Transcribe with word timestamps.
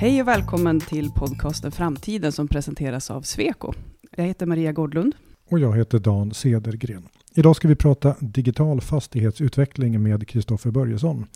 Hej 0.00 0.22
och 0.22 0.28
välkommen 0.28 0.80
till 0.80 1.10
podcasten 1.10 1.72
Framtiden 1.72 2.32
som 2.32 2.48
presenteras 2.48 3.10
av 3.10 3.22
Sweco. 3.22 3.72
Jag 4.16 4.24
heter 4.24 4.46
Maria 4.46 4.72
Gårdlund. 4.72 5.14
Och 5.50 5.58
jag 5.58 5.76
heter 5.76 5.98
Dan 5.98 6.34
Sedergren. 6.34 7.08
Idag 7.34 7.56
ska 7.56 7.68
vi 7.68 7.74
prata 7.74 8.16
digital 8.20 8.80
fastighetsutveckling 8.80 10.02
med 10.02 10.28
Kristoffer 10.28 10.70
Börjesson, 10.70 11.26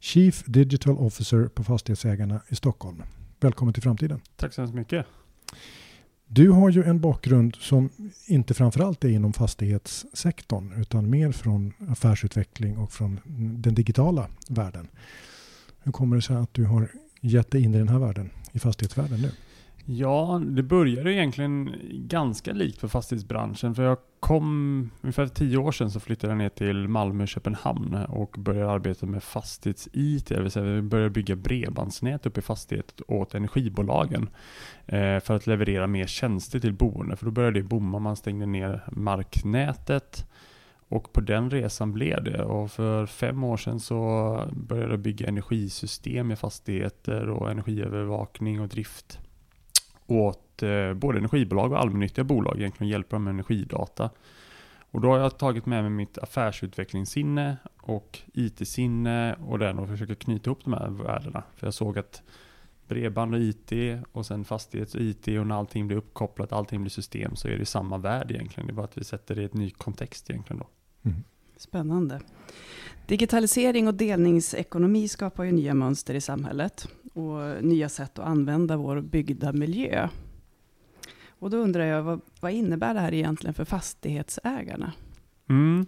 Chief 0.00 0.44
Digital 0.46 0.98
Officer 0.98 1.48
på 1.48 1.64
Fastighetsägarna 1.64 2.40
i 2.48 2.54
Stockholm. 2.54 3.02
Välkommen 3.40 3.74
till 3.74 3.82
Framtiden. 3.82 4.20
Tack 4.36 4.52
så 4.52 4.60
hemskt 4.60 4.74
mycket. 4.74 5.06
Du 6.26 6.50
har 6.50 6.70
ju 6.70 6.84
en 6.84 7.00
bakgrund 7.00 7.56
som 7.56 7.90
inte 8.26 8.54
framförallt 8.54 9.04
är 9.04 9.08
inom 9.08 9.32
fastighetssektorn 9.32 10.72
utan 10.80 11.10
mer 11.10 11.32
från 11.32 11.72
affärsutveckling 11.88 12.78
och 12.78 12.92
från 12.92 13.20
den 13.58 13.74
digitala 13.74 14.28
världen. 14.48 14.88
Hur 15.82 15.92
kommer 15.92 16.16
det 16.16 16.22
sig 16.22 16.36
att 16.36 16.54
du 16.54 16.64
har 16.64 16.88
gett 17.20 17.50
dig 17.50 17.64
in 17.64 17.74
i 17.74 17.78
den 17.78 17.88
här 17.88 17.98
världen, 17.98 18.30
i 18.52 18.58
fastighetsvärlden 18.58 19.22
nu? 19.22 19.30
Ja, 19.90 20.42
det 20.46 20.62
började 20.62 21.12
egentligen 21.12 21.74
ganska 21.92 22.52
likt 22.52 22.78
för 22.78 22.88
fastighetsbranschen. 22.88 23.74
För 23.74 23.82
jag 23.82 23.98
kom, 24.20 24.90
ungefär 25.00 25.26
tio 25.26 25.56
år 25.56 25.72
sedan 25.72 25.90
så 25.90 26.00
flyttade 26.00 26.30
jag 26.32 26.38
ner 26.38 26.48
till 26.48 26.88
Malmö 26.88 27.22
och 27.22 27.28
Köpenhamn 27.28 27.94
och 27.94 28.36
började 28.38 28.70
arbeta 28.70 29.06
med 29.06 29.22
fastighets-IT. 29.22 30.28
Det 30.28 30.42
vill 30.42 30.50
säga 30.50 30.64
vi 30.64 30.82
började 30.82 31.10
bygga 31.10 31.36
bredbandsnät 31.36 32.26
uppe 32.26 32.40
i 32.40 32.42
fastighet 32.42 33.00
åt 33.08 33.34
energibolagen. 33.34 34.28
Eh, 34.86 35.20
för 35.20 35.32
att 35.34 35.46
leverera 35.46 35.86
mer 35.86 36.06
tjänster 36.06 36.60
till 36.60 36.72
boende. 36.72 37.16
För 37.16 37.24
då 37.24 37.30
började 37.30 37.60
det 37.60 37.64
bomma, 37.64 37.98
man 37.98 38.16
stängde 38.16 38.46
ner 38.46 38.84
marknätet. 38.92 40.26
Och 40.88 41.12
på 41.12 41.20
den 41.20 41.50
resan 41.50 41.92
blev 41.92 42.24
det. 42.24 42.44
Och 42.44 42.70
för 42.70 43.06
fem 43.06 43.44
år 43.44 43.56
sedan 43.56 43.80
så 43.80 44.42
började 44.52 44.92
jag 44.92 45.00
bygga 45.00 45.28
energisystem 45.28 46.30
i 46.30 46.36
fastigheter 46.36 47.28
och 47.28 47.50
energiövervakning 47.50 48.60
och 48.60 48.68
drift 48.68 49.18
åt 50.06 50.62
eh, 50.62 50.94
både 50.94 51.18
energibolag 51.18 51.72
och 51.72 51.80
allmännyttiga 51.80 52.24
bolag 52.24 52.58
egentligen 52.58 52.90
hjälpa 52.90 53.16
dem 53.16 53.24
med 53.24 53.30
energidata. 53.30 54.10
Och 54.90 55.00
då 55.00 55.08
har 55.08 55.18
jag 55.18 55.38
tagit 55.38 55.66
med 55.66 55.82
mig 55.82 55.90
mitt 55.90 56.18
affärsutvecklingssinne 56.18 57.56
och 57.80 58.18
IT-sinne 58.34 59.34
och 59.34 59.58
den 59.58 59.78
och 59.78 59.88
försöker 59.88 60.14
knyta 60.14 60.50
ihop 60.50 60.64
de 60.64 60.72
här 60.72 60.88
värdena. 60.88 61.42
För 61.56 61.66
jag 61.66 61.74
såg 61.74 61.98
att 61.98 62.22
bredband 62.88 63.34
och 63.34 63.40
IT 63.40 63.72
och 64.12 64.26
sen 64.26 64.44
fastighets 64.44 64.94
och 64.94 65.00
IT 65.00 65.28
och 65.28 65.46
när 65.46 65.54
allting 65.54 65.86
blir 65.86 65.96
uppkopplat, 65.96 66.52
allting 66.52 66.80
blir 66.80 66.90
system 66.90 67.36
så 67.36 67.48
är 67.48 67.58
det 67.58 67.66
samma 67.66 67.98
värld 67.98 68.30
egentligen. 68.30 68.66
Det 68.66 68.72
är 68.72 68.74
bara 68.74 68.84
att 68.84 68.98
vi 68.98 69.04
sätter 69.04 69.34
det 69.34 69.42
i 69.42 69.44
ett 69.44 69.54
ny 69.54 69.70
kontext 69.70 70.30
egentligen 70.30 70.58
då. 70.58 70.68
Mm. 71.08 71.24
Spännande. 71.56 72.20
Digitalisering 73.06 73.88
och 73.88 73.94
delningsekonomi 73.94 75.08
skapar 75.08 75.44
ju 75.44 75.52
nya 75.52 75.74
mönster 75.74 76.14
i 76.14 76.20
samhället 76.20 76.88
och 77.14 77.64
nya 77.64 77.88
sätt 77.88 78.18
att 78.18 78.26
använda 78.26 78.76
vår 78.76 79.00
byggda 79.00 79.52
miljö. 79.52 80.08
Och 81.28 81.50
då 81.50 81.56
undrar 81.56 81.84
jag, 81.84 82.02
vad, 82.02 82.20
vad 82.40 82.52
innebär 82.52 82.94
det 82.94 83.00
här 83.00 83.14
egentligen 83.14 83.54
för 83.54 83.64
fastighetsägarna? 83.64 84.92
Mm. 85.48 85.86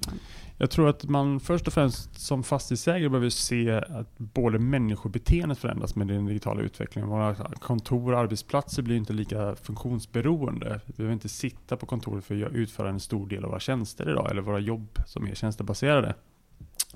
Jag 0.62 0.70
tror 0.70 0.88
att 0.88 1.04
man 1.04 1.40
först 1.40 1.66
och 1.66 1.72
främst 1.72 2.20
som 2.20 2.42
fastighetsägare 2.42 3.08
behöver 3.08 3.30
se 3.30 3.70
att 3.70 4.18
både 4.18 4.58
människobeteendet 4.58 5.58
förändras 5.58 5.96
med 5.96 6.06
den 6.06 6.26
digitala 6.26 6.60
utvecklingen. 6.60 7.08
Våra 7.10 7.34
kontor 7.34 8.12
och 8.12 8.18
arbetsplatser 8.18 8.82
blir 8.82 8.96
inte 8.96 9.12
lika 9.12 9.54
funktionsberoende. 9.54 10.80
Vi 10.86 10.92
behöver 10.92 11.12
inte 11.12 11.28
sitta 11.28 11.76
på 11.76 11.86
kontoret 11.86 12.24
för 12.24 12.46
att 12.46 12.52
utföra 12.52 12.88
en 12.88 13.00
stor 13.00 13.28
del 13.28 13.44
av 13.44 13.50
våra 13.50 13.60
tjänster 13.60 14.10
idag, 14.10 14.30
eller 14.30 14.42
våra 14.42 14.58
jobb 14.58 14.88
som 15.06 15.26
är 15.26 15.34
tjänstebaserade. 15.34 16.14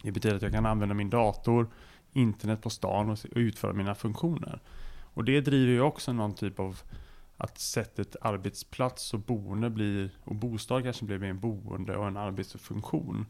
Det 0.02 0.12
betyder 0.12 0.36
att 0.36 0.42
jag 0.42 0.52
kan 0.52 0.66
använda 0.66 0.94
min 0.94 1.10
dator, 1.10 1.68
internet 2.12 2.62
på 2.62 2.70
stan 2.70 3.10
och 3.10 3.18
utföra 3.30 3.72
mina 3.72 3.94
funktioner. 3.94 4.60
Och 5.00 5.24
det 5.24 5.40
driver 5.40 5.72
ju 5.72 5.80
också 5.80 6.12
någon 6.12 6.34
typ 6.34 6.60
av 6.60 6.80
att 7.36 7.58
sättet 7.58 8.16
arbetsplats 8.20 9.14
och 9.14 9.20
boende 9.20 9.70
blir, 9.70 10.10
och 10.24 10.34
bostad 10.34 10.82
kanske 10.82 11.04
blir 11.04 11.18
mer 11.18 11.28
en 11.28 11.40
boende 11.40 11.96
och 11.96 12.06
en 12.06 12.16
arbetsfunktion. 12.16 13.26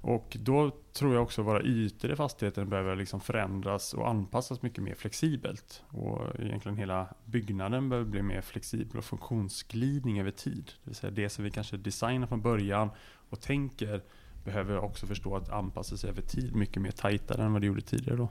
Och 0.00 0.36
då 0.40 0.70
tror 0.92 1.14
jag 1.14 1.22
också 1.22 1.40
att 1.40 1.46
våra 1.46 1.62
ytor 1.62 2.10
i 2.10 2.16
fastigheten 2.16 2.68
behöver 2.68 2.96
liksom 2.96 3.20
förändras 3.20 3.94
och 3.94 4.08
anpassas 4.08 4.62
mycket 4.62 4.84
mer 4.84 4.94
flexibelt. 4.94 5.82
Och 5.88 6.40
egentligen 6.40 6.78
hela 6.78 7.14
byggnaden 7.24 7.88
behöver 7.88 8.10
bli 8.10 8.22
mer 8.22 8.40
flexibel 8.40 8.98
och 8.98 9.04
funktionsglidning 9.04 10.20
över 10.20 10.30
tid. 10.30 10.64
Det 10.66 10.90
vill 10.90 10.94
säga 10.94 11.10
det 11.10 11.28
som 11.28 11.44
vi 11.44 11.50
kanske 11.50 11.76
designar 11.76 12.26
från 12.26 12.42
början 12.42 12.90
och 13.30 13.40
tänker 13.40 14.02
behöver 14.44 14.78
också 14.78 15.06
förstå 15.06 15.36
att 15.36 15.48
anpassa 15.48 15.96
sig 15.96 16.10
över 16.10 16.22
tid 16.22 16.54
mycket 16.54 16.82
mer 16.82 16.90
tajtare 16.90 17.42
än 17.42 17.52
vad 17.52 17.62
det 17.62 17.66
gjorde 17.66 17.80
tidigare 17.80 18.16
då. 18.16 18.28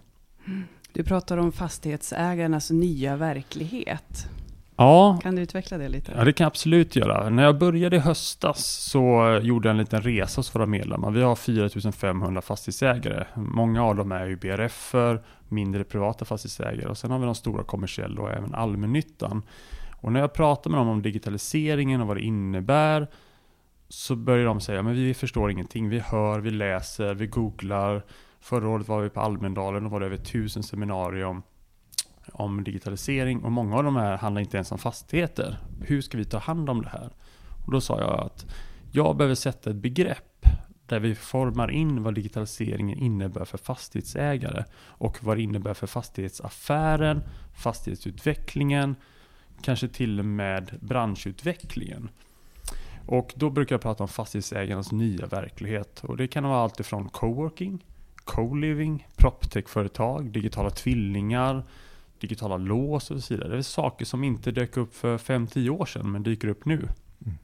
Du 0.93 1.03
pratar 1.03 1.37
om 1.37 1.51
fastighetsägarnas 1.51 2.71
nya 2.71 3.15
verklighet. 3.15 4.29
Ja. 4.75 5.19
Kan 5.23 5.35
du 5.35 5.41
utveckla 5.41 5.77
det 5.77 5.89
lite? 5.89 6.13
Ja, 6.17 6.23
det 6.23 6.33
kan 6.33 6.45
jag 6.45 6.49
absolut 6.49 6.95
göra. 6.95 7.29
När 7.29 7.43
jag 7.43 7.57
började 7.57 7.95
i 7.95 7.99
höstas 7.99 8.65
så 8.65 9.39
gjorde 9.41 9.67
jag 9.67 9.71
en 9.71 9.77
liten 9.77 10.01
resa 10.01 10.39
hos 10.39 10.55
våra 10.55 10.65
medlemmar. 10.65 11.11
Vi 11.11 11.21
har 11.21 11.35
4500 11.35 12.41
fastighetsägare. 12.41 13.25
Många 13.35 13.83
av 13.83 13.95
dem 13.95 14.11
är 14.11 14.25
ju 14.25 14.35
BRF, 14.35 14.95
mindre 15.49 15.83
privata 15.83 16.25
fastighetsägare 16.25 16.89
och 16.89 16.97
sen 16.97 17.11
har 17.11 17.19
vi 17.19 17.25
de 17.25 17.35
stora 17.35 17.63
kommersiella 17.63 18.21
och 18.21 18.31
även 18.31 18.55
allmännyttan. 18.55 19.41
Och 20.01 20.11
när 20.11 20.19
jag 20.19 20.33
pratar 20.33 20.69
med 20.69 20.79
dem 20.79 20.87
om 20.87 21.01
digitaliseringen 21.01 22.01
och 22.01 22.07
vad 22.07 22.17
det 22.17 22.23
innebär 22.23 23.07
så 23.89 24.15
börjar 24.15 24.45
de 24.45 24.61
säga, 24.61 24.81
men 24.83 24.93
vi 24.93 25.13
förstår 25.13 25.51
ingenting. 25.51 25.89
Vi 25.89 25.99
hör, 25.99 26.39
vi 26.39 26.51
läser, 26.51 27.13
vi 27.13 27.27
googlar. 27.27 28.03
Förra 28.39 28.69
året 28.69 28.87
var 28.87 29.01
vi 29.01 29.09
på 29.09 29.19
Almedalen 29.19 29.85
och 29.85 29.91
var 29.91 29.99
det 29.99 30.05
över 30.05 30.17
tusen 30.17 30.63
seminarier 30.63 31.25
om, 31.25 31.43
om 32.33 32.63
digitalisering. 32.63 33.43
Och 33.43 33.51
många 33.51 33.77
av 33.77 33.83
de 33.83 33.95
här 33.95 34.17
handlar 34.17 34.41
inte 34.41 34.57
ens 34.57 34.71
om 34.71 34.77
fastigheter. 34.77 35.57
Hur 35.81 36.01
ska 36.01 36.17
vi 36.17 36.25
ta 36.25 36.37
hand 36.37 36.69
om 36.69 36.81
det 36.81 36.89
här? 36.89 37.09
Och 37.65 37.71
då 37.71 37.81
sa 37.81 37.99
jag 37.99 38.19
att 38.19 38.45
jag 38.91 39.17
behöver 39.17 39.35
sätta 39.35 39.69
ett 39.69 39.75
begrepp 39.75 40.45
där 40.85 40.99
vi 40.99 41.15
formar 41.15 41.71
in 41.71 42.03
vad 42.03 42.15
digitaliseringen 42.15 42.97
innebär 42.97 43.45
för 43.45 43.57
fastighetsägare 43.57 44.63
och 44.75 45.23
vad 45.23 45.37
det 45.37 45.43
innebär 45.43 45.73
för 45.73 45.87
fastighetsaffären, 45.87 47.23
fastighetsutvecklingen, 47.55 48.95
kanske 49.61 49.87
till 49.87 50.19
och 50.19 50.25
med 50.25 50.77
branschutvecklingen. 50.81 52.09
Och 53.05 53.33
då 53.35 53.49
brukar 53.49 53.75
jag 53.75 53.81
prata 53.81 54.03
om 54.03 54.09
fastighetsägarnas 54.09 54.91
nya 54.91 55.25
verklighet. 55.25 56.03
Och 56.03 56.17
det 56.17 56.27
kan 56.27 56.43
vara 56.43 56.59
allt 56.59 56.79
ifrån 56.79 57.09
coworking, 57.09 57.85
co-living, 58.15 59.07
proptech-företag, 59.15 60.31
digitala 60.31 60.69
tvillingar, 60.69 61.63
digitala 62.25 62.57
lås 62.57 63.11
och 63.11 63.23
så 63.23 63.33
vidare. 63.33 63.49
Det 63.49 63.57
är 63.57 63.61
saker 63.61 64.05
som 64.05 64.23
inte 64.23 64.51
dök 64.51 64.77
upp 64.77 64.95
för 64.95 65.17
5-10 65.17 65.69
år 65.69 65.85
sedan 65.85 66.11
men 66.11 66.23
dyker 66.23 66.47
upp 66.47 66.65
nu. 66.65 66.87
Mm. 67.25 67.37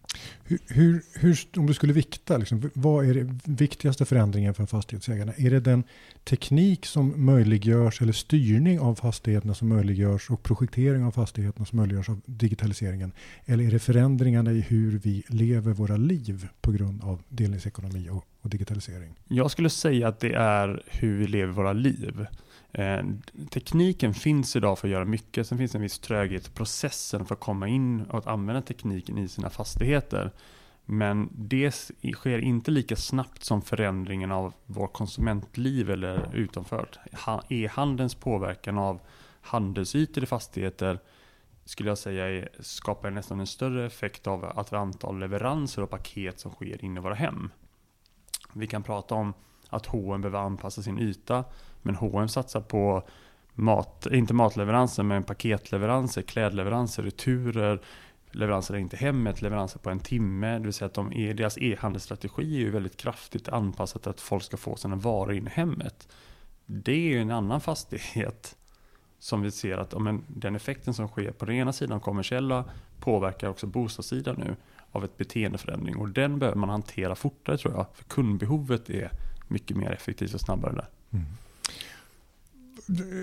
Hur, 0.43 0.59
hur, 0.67 1.03
hur, 1.13 1.39
om 1.57 1.65
du 1.65 1.73
skulle 1.73 1.93
vikta, 1.93 2.37
liksom, 2.37 2.71
vad 2.73 3.09
är 3.09 3.13
det 3.13 3.39
viktigaste 3.45 4.05
förändringen 4.05 4.53
för 4.53 4.65
fastighetsägarna? 4.65 5.33
Är 5.37 5.49
det 5.49 5.59
den 5.59 5.83
teknik 6.23 6.85
som 6.85 7.25
möjliggörs 7.25 8.01
eller 8.01 8.13
styrning 8.13 8.79
av 8.79 8.95
fastigheterna 8.95 9.53
som 9.53 9.69
möjliggörs 9.69 10.29
och 10.29 10.43
projektering 10.43 11.03
av 11.03 11.11
fastigheterna 11.11 11.65
som 11.65 11.77
möjliggörs 11.77 12.09
av 12.09 12.21
digitaliseringen? 12.25 13.11
Eller 13.45 13.63
är 13.63 13.71
det 13.71 13.79
förändringarna 13.79 14.51
i 14.51 14.61
hur 14.61 14.99
vi 14.99 15.23
lever 15.27 15.73
våra 15.73 15.97
liv 15.97 16.47
på 16.61 16.71
grund 16.71 17.03
av 17.03 17.21
delningsekonomi 17.29 18.09
och, 18.09 18.25
och 18.41 18.49
digitalisering? 18.49 19.15
Jag 19.27 19.51
skulle 19.51 19.69
säga 19.69 20.07
att 20.07 20.19
det 20.19 20.33
är 20.33 20.83
hur 20.87 21.17
vi 21.17 21.27
lever 21.27 21.53
våra 21.53 21.73
liv. 21.73 22.25
Eh, 22.73 23.03
tekniken 23.49 24.13
finns 24.13 24.55
idag 24.55 24.79
för 24.79 24.87
att 24.87 24.91
göra 24.91 25.05
mycket. 25.05 25.47
Sen 25.47 25.57
finns 25.57 25.75
en 25.75 25.81
viss 25.81 25.99
tröghet 25.99 26.47
i 26.47 26.51
processen 26.51 27.25
för 27.25 27.35
att 27.35 27.41
komma 27.41 27.67
in 27.67 28.01
och 28.01 28.17
att 28.17 28.27
använda 28.27 28.61
tekniken 28.61 29.17
i 29.17 29.27
sina 29.27 29.49
fastigheter. 29.49 30.31
Men 30.85 31.29
det 31.31 31.71
sker 32.13 32.39
inte 32.39 32.71
lika 32.71 32.95
snabbt 32.95 33.43
som 33.43 33.61
förändringen 33.61 34.31
av 34.31 34.53
vårt 34.65 34.93
konsumentliv 34.93 35.89
eller 35.89 36.35
utanför. 36.35 36.87
E-handelns 37.49 38.15
påverkan 38.15 38.77
av 38.77 38.99
handelsytor 39.41 40.23
i 40.23 40.27
fastigheter 40.27 40.99
skulle 41.65 41.89
jag 41.89 41.97
säga 41.97 42.47
skapar 42.59 43.09
nästan 43.11 43.39
en 43.39 43.47
större 43.47 43.85
effekt 43.85 44.27
av 44.27 44.45
att 44.45 44.73
antal 44.73 45.19
leveranser 45.19 45.81
och 45.81 45.89
paket 45.89 46.39
som 46.39 46.51
sker 46.51 46.85
inne 46.85 46.99
i 46.99 47.03
våra 47.03 47.15
hem. 47.15 47.49
Vi 48.53 48.67
kan 48.67 48.83
prata 48.83 49.15
om 49.15 49.33
att 49.69 49.85
H&M 49.85 50.21
behöver 50.21 50.39
anpassa 50.39 50.81
sin 50.81 50.99
yta 50.99 51.43
men 51.81 51.95
H&M 51.95 52.27
satsar 52.27 52.61
på 52.61 53.03
mat, 53.53 54.07
inte 54.11 54.33
matleveranser, 54.33 55.03
men 55.03 55.23
paketleveranser, 55.23 56.21
klädleveranser, 56.21 57.03
returer, 57.03 57.81
leveranser 58.31 58.75
in 58.75 58.89
till 58.89 58.99
hemmet, 58.99 59.41
leveranser 59.41 59.79
på 59.79 59.89
en 59.89 59.99
timme. 59.99 60.57
Det 60.57 60.63
vill 60.63 60.73
säga 60.73 60.85
att 60.85 60.93
de 60.93 61.13
är, 61.13 61.33
deras 61.33 61.57
e-handelsstrategi 61.57 62.55
är 62.55 62.59
ju 62.59 62.71
väldigt 62.71 62.97
kraftigt 62.97 63.49
anpassat 63.49 64.07
att 64.07 64.21
folk 64.21 64.43
ska 64.43 64.57
få 64.57 64.75
sina 64.75 64.95
varor 64.95 65.33
in 65.33 65.47
i 65.47 65.49
hemmet. 65.49 66.07
Det 66.65 66.91
är 66.91 67.09
ju 67.09 67.21
en 67.21 67.31
annan 67.31 67.61
fastighet 67.61 68.57
som 69.19 69.41
vi 69.41 69.51
ser 69.51 69.77
att 69.77 70.01
men, 70.01 70.23
den 70.27 70.55
effekten 70.55 70.93
som 70.93 71.07
sker 71.07 71.31
på 71.31 71.45
den 71.45 71.55
ena 71.55 71.73
sidan 71.73 71.99
kommersiella 71.99 72.65
påverkar 72.99 73.49
också 73.49 73.67
bostadssidan 73.67 74.35
nu 74.35 74.55
av 74.91 75.03
ett 75.03 75.17
beteendeförändring 75.17 75.95
och 75.95 76.09
den 76.09 76.39
behöver 76.39 76.57
man 76.57 76.69
hantera 76.69 77.15
fortare 77.15 77.57
tror 77.57 77.73
jag. 77.73 77.85
För 77.93 78.03
kundbehovet 78.03 78.89
är 78.89 79.11
mycket 79.47 79.77
mer 79.77 79.91
effektivt 79.91 80.33
och 80.33 80.41
snabbare 80.41 80.73
där. 80.73 80.89
Mm 81.11 81.25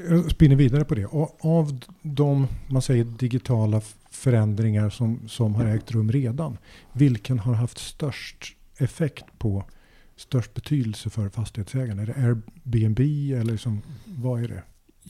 jag 0.09 0.31
spinner 0.31 0.57
vidare 0.57 0.85
på 0.85 0.95
det. 0.95 1.07
Av 1.41 1.81
de 2.03 2.47
man 2.67 2.83
säger, 2.83 3.05
digitala 3.05 3.81
förändringar 4.11 4.91
som, 4.91 5.29
som 5.29 5.55
har 5.55 5.67
ägt 5.67 5.93
rum 5.93 6.13
redan, 6.13 6.59
vilken 6.93 7.39
har 7.39 7.55
haft 7.55 7.79
störst 7.79 8.57
effekt 8.79 9.25
på 9.39 9.65
störst 10.17 10.55
betydelse 10.55 11.11
för 11.11 11.29
fastighetsägarna? 11.29 12.03
Är 12.03 12.07
det 12.07 12.15
Airbnb 12.15 13.01
eller 13.41 13.53
liksom, 13.53 13.83
vad 14.05 14.45
är 14.45 14.49
det? 14.49 14.63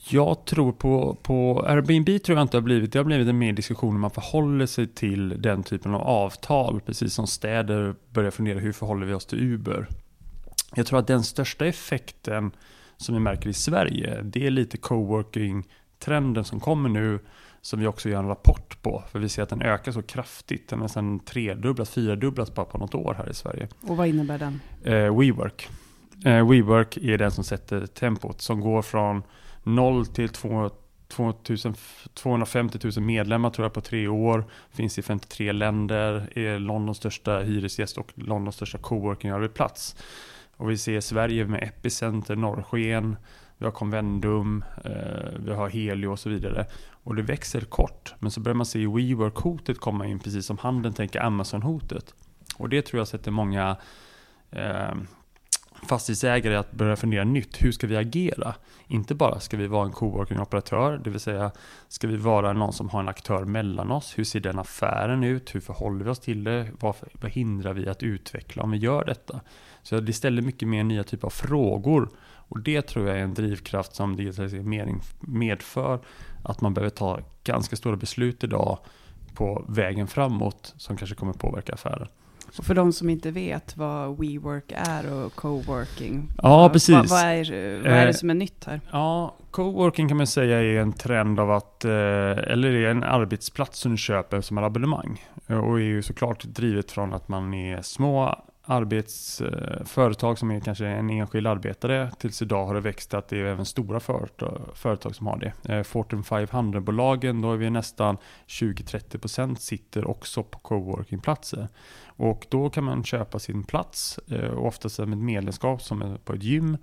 Jag 0.09 0.45
tror 0.45 0.71
på, 0.71 1.17
på 1.21 1.65
Airbnb 1.67 2.23
tror 2.23 2.37
jag 2.37 2.45
inte 2.45 2.57
har 2.57 2.61
blivit, 2.61 2.93
det 2.93 2.99
har 2.99 3.03
blivit 3.03 3.27
en 3.27 3.37
mer 3.37 3.53
diskussion 3.53 3.95
om 3.95 4.01
man 4.01 4.11
förhåller 4.11 4.65
sig 4.65 4.87
till 4.87 5.41
den 5.41 5.63
typen 5.63 5.93
av 5.93 6.01
avtal, 6.01 6.81
precis 6.85 7.13
som 7.13 7.27
städer 7.27 7.95
börjar 8.13 8.31
fundera 8.31 8.59
hur 8.59 8.71
förhåller 8.71 9.05
vi 9.05 9.13
oss 9.13 9.25
till 9.25 9.39
Uber. 9.39 9.87
Jag 10.75 10.85
tror 10.85 10.99
att 10.99 11.07
den 11.07 11.23
största 11.23 11.65
effekten 11.65 12.51
som 12.99 13.15
vi 13.15 13.19
märker 13.19 13.49
i 13.49 13.53
Sverige, 13.53 14.21
det 14.21 14.47
är 14.47 14.51
lite 14.51 14.77
coworking-trenden 14.77 16.43
som 16.43 16.59
kommer 16.59 16.89
nu, 16.89 17.19
som 17.61 17.79
vi 17.79 17.87
också 17.87 18.09
gör 18.09 18.19
en 18.19 18.27
rapport 18.27 18.81
på. 18.81 19.03
För 19.11 19.19
vi 19.19 19.29
ser 19.29 19.43
att 19.43 19.49
den 19.49 19.61
ökar 19.61 19.91
så 19.91 20.01
kraftigt, 20.01 20.69
den 20.69 20.79
har 20.79 20.83
nästan 20.83 21.19
tredubblas, 21.19 21.89
fyradubblas 21.89 22.53
bara 22.53 22.65
på 22.65 22.77
något 22.77 22.95
år 22.95 23.13
här 23.17 23.29
i 23.29 23.33
Sverige. 23.33 23.67
Och 23.81 23.97
vad 23.97 24.07
innebär 24.07 24.37
den? 24.37 24.61
Eh, 24.83 25.19
WeWork. 25.19 25.69
Eh, 26.25 26.49
WeWork 26.49 26.97
är 26.97 27.17
den 27.17 27.31
som 27.31 27.43
sätter 27.43 27.85
tempot, 27.85 28.41
som 28.41 28.59
går 28.59 28.81
från 28.81 29.23
0 29.63 30.05
till 30.05 30.29
2 30.29 30.69
250 32.13 32.79
000 32.83 33.05
medlemmar 33.05 33.49
tror 33.49 33.65
jag 33.65 33.73
på 33.73 33.81
tre 33.81 34.07
år. 34.07 34.45
Finns 34.71 34.99
i 34.99 35.01
53 35.01 35.51
länder. 35.51 36.29
Är 36.35 36.59
Londons 36.59 36.97
största 36.97 37.39
hyresgäst 37.39 37.97
och 37.97 38.11
Londons 38.15 38.55
största 38.55 38.77
coworking-arbetsplats. 38.77 39.95
Och 40.59 40.69
vi 40.69 40.77
ser 40.77 41.01
Sverige 41.01 41.45
med 41.45 41.63
Epicenter, 41.63 42.35
Norrsken, 42.35 43.15
vi 43.57 43.65
har 43.65 43.71
Convendum, 43.71 44.63
eh, 44.85 45.39
vi 45.39 45.53
har 45.53 45.69
Helio 45.69 46.07
och 46.07 46.19
så 46.19 46.29
vidare. 46.29 46.65
Och 47.03 47.15
det 47.15 47.21
växer 47.21 47.61
kort. 47.61 48.13
Men 48.19 48.31
så 48.31 48.39
börjar 48.39 48.55
man 48.55 48.65
se 48.65 48.79
WeWork-hotet 48.79 49.79
komma 49.79 50.05
in 50.05 50.19
precis 50.19 50.45
som 50.45 50.57
handeln 50.57 50.93
tänker 50.93 51.19
Amazon-hotet. 51.19 52.13
Och 52.57 52.69
det 52.69 52.81
tror 52.81 52.99
jag 52.99 53.07
sätter 53.07 53.31
många 53.31 53.77
eh, 54.51 54.93
fastighetsägare 55.87 56.55
att 56.55 56.71
börja 56.71 56.95
fundera 56.95 57.23
nytt. 57.23 57.63
Hur 57.63 57.71
ska 57.71 57.87
vi 57.87 57.97
agera? 57.97 58.55
Inte 58.87 59.15
bara 59.15 59.39
ska 59.39 59.57
vi 59.57 59.67
vara 59.67 59.85
en 59.85 59.91
coworking-operatör, 59.91 61.01
det 61.03 61.09
vill 61.09 61.19
säga 61.19 61.51
ska 61.87 62.07
vi 62.07 62.17
vara 62.17 62.53
någon 62.53 62.73
som 62.73 62.89
har 62.89 62.99
en 62.99 63.09
aktör 63.09 63.45
mellan 63.45 63.91
oss? 63.91 64.17
Hur 64.17 64.23
ser 64.23 64.39
den 64.39 64.59
affären 64.59 65.23
ut? 65.23 65.55
Hur 65.55 65.59
förhåller 65.59 66.05
vi 66.05 66.11
oss 66.11 66.19
till 66.19 66.43
det? 66.43 66.67
Vad, 66.79 66.95
vad 67.21 67.31
hindrar 67.31 67.73
vi 67.73 67.87
att 67.87 68.03
utveckla 68.03 68.63
om 68.63 68.71
vi 68.71 68.77
gör 68.77 69.05
detta? 69.05 69.41
Så 69.83 69.99
det 69.99 70.13
ställer 70.13 70.41
mycket 70.41 70.67
mer 70.67 70.83
nya 70.83 71.03
typer 71.03 71.27
av 71.27 71.31
frågor. 71.31 72.09
Och 72.49 72.59
det 72.59 72.81
tror 72.81 73.07
jag 73.07 73.17
är 73.17 73.23
en 73.23 73.33
drivkraft 73.33 73.95
som 73.95 74.15
digitalisering 74.15 75.01
medför. 75.19 75.99
Att 76.43 76.61
man 76.61 76.73
behöver 76.73 76.89
ta 76.89 77.19
ganska 77.43 77.75
stora 77.75 77.95
beslut 77.95 78.43
idag 78.43 78.79
på 79.33 79.65
vägen 79.67 80.07
framåt 80.07 80.73
som 80.77 80.97
kanske 80.97 81.15
kommer 81.15 81.33
påverka 81.33 81.73
affären. 81.73 82.07
Och 82.57 82.65
för 82.65 82.75
de 82.75 82.93
som 82.93 83.09
inte 83.09 83.31
vet 83.31 83.77
vad 83.77 84.17
WeWork 84.17 84.71
är 84.75 85.13
och 85.13 85.35
coworking. 85.35 86.29
Ja, 86.37 86.57
vad, 86.57 86.73
precis. 86.73 86.95
Vad, 86.95 87.09
vad, 87.09 87.21
är, 87.21 87.81
vad 87.83 87.91
är 87.91 88.05
det 88.05 88.09
eh, 88.09 88.13
som 88.13 88.29
är 88.29 88.33
nytt 88.33 88.65
här? 88.65 88.81
Ja, 88.91 89.35
coworking 89.51 90.07
kan 90.07 90.17
man 90.17 90.27
säga 90.27 90.59
är 90.59 90.81
en 90.81 90.93
trend 90.93 91.39
av 91.39 91.51
att, 91.51 91.85
eh, 91.85 91.91
eller 91.91 92.73
är 92.73 92.91
en 92.91 93.03
arbetsplats 93.03 93.79
som 93.79 93.91
du 93.91 93.97
köper 93.97 94.41
som 94.41 94.57
en 94.57 94.63
abonnemang. 94.63 95.25
Och 95.47 95.79
är 95.79 95.83
ju 95.83 96.01
såklart 96.01 96.43
drivet 96.43 96.91
från 96.91 97.13
att 97.13 97.27
man 97.27 97.53
är 97.53 97.81
små 97.81 98.35
arbetsföretag 98.69 100.31
eh, 100.31 100.35
som 100.35 100.51
är 100.51 100.59
kanske 100.59 100.87
en 100.87 101.09
enskild 101.09 101.47
arbetare. 101.47 102.11
Tills 102.19 102.41
idag 102.41 102.65
har 102.65 102.73
det 102.73 102.81
växt 102.81 103.13
att 103.13 103.27
det 103.27 103.37
är 103.37 103.45
även 103.45 103.65
stora 103.65 103.99
företag 104.73 105.15
som 105.15 105.27
har 105.27 105.37
det. 105.37 105.73
Eh, 105.73 105.83
Fortune 105.83 106.21
500-bolagen, 106.21 107.41
då 107.41 107.53
är 107.53 107.57
vi 107.57 107.69
nästan 107.69 108.17
20-30% 108.47 109.55
sitter 109.55 110.07
också 110.07 110.43
på 110.43 110.59
coworkingplatser. 110.59 111.67
Och 112.05 112.45
då 112.49 112.69
kan 112.69 112.83
man 112.83 113.03
köpa 113.03 113.39
sin 113.39 113.63
plats, 113.63 114.19
eh, 114.27 114.49
och 114.49 114.67
oftast 114.67 114.99
med 114.99 115.13
ett 115.13 115.17
medlemskap 115.17 115.81
som 115.81 116.01
är 116.01 116.17
på 116.17 116.33
ett 116.33 116.43
gym. 116.43 116.77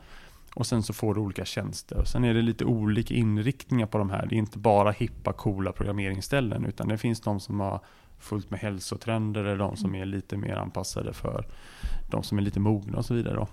Och 0.55 0.67
sen 0.67 0.83
så 0.83 0.93
får 0.93 1.15
du 1.15 1.21
olika 1.21 1.45
tjänster. 1.45 2.05
Sen 2.05 2.25
är 2.25 2.35
det 2.35 2.43
lite 2.43 2.65
olika 2.65 3.15
inriktningar 3.15 3.87
på 3.87 3.99
de 3.99 4.11
här. 4.11 4.27
Det 4.27 4.35
är 4.35 4.39
inte 4.39 4.59
bara 4.59 4.91
hippa, 4.91 5.33
coola 5.33 5.73
programmeringsställen, 5.73 6.65
utan 6.65 6.89
det 6.89 6.99
finns 6.99 7.21
de 7.21 7.41
som 7.41 7.61
har 7.61 7.81
fullt 8.19 8.51
med 8.51 8.61
hälsotrender 8.61 9.45
eller 9.45 9.59
de 9.59 9.77
som 9.77 9.95
är 9.95 10.05
lite 10.05 10.37
mer 10.37 10.57
anpassade 10.57 11.13
för 11.13 11.47
de 12.11 12.23
som 12.23 12.39
är 12.39 12.43
lite 12.43 12.61
mogna 12.61 12.99
och 12.99 13.05
så 13.05 13.15
vidare. 13.15 13.35
Då. 13.35 13.49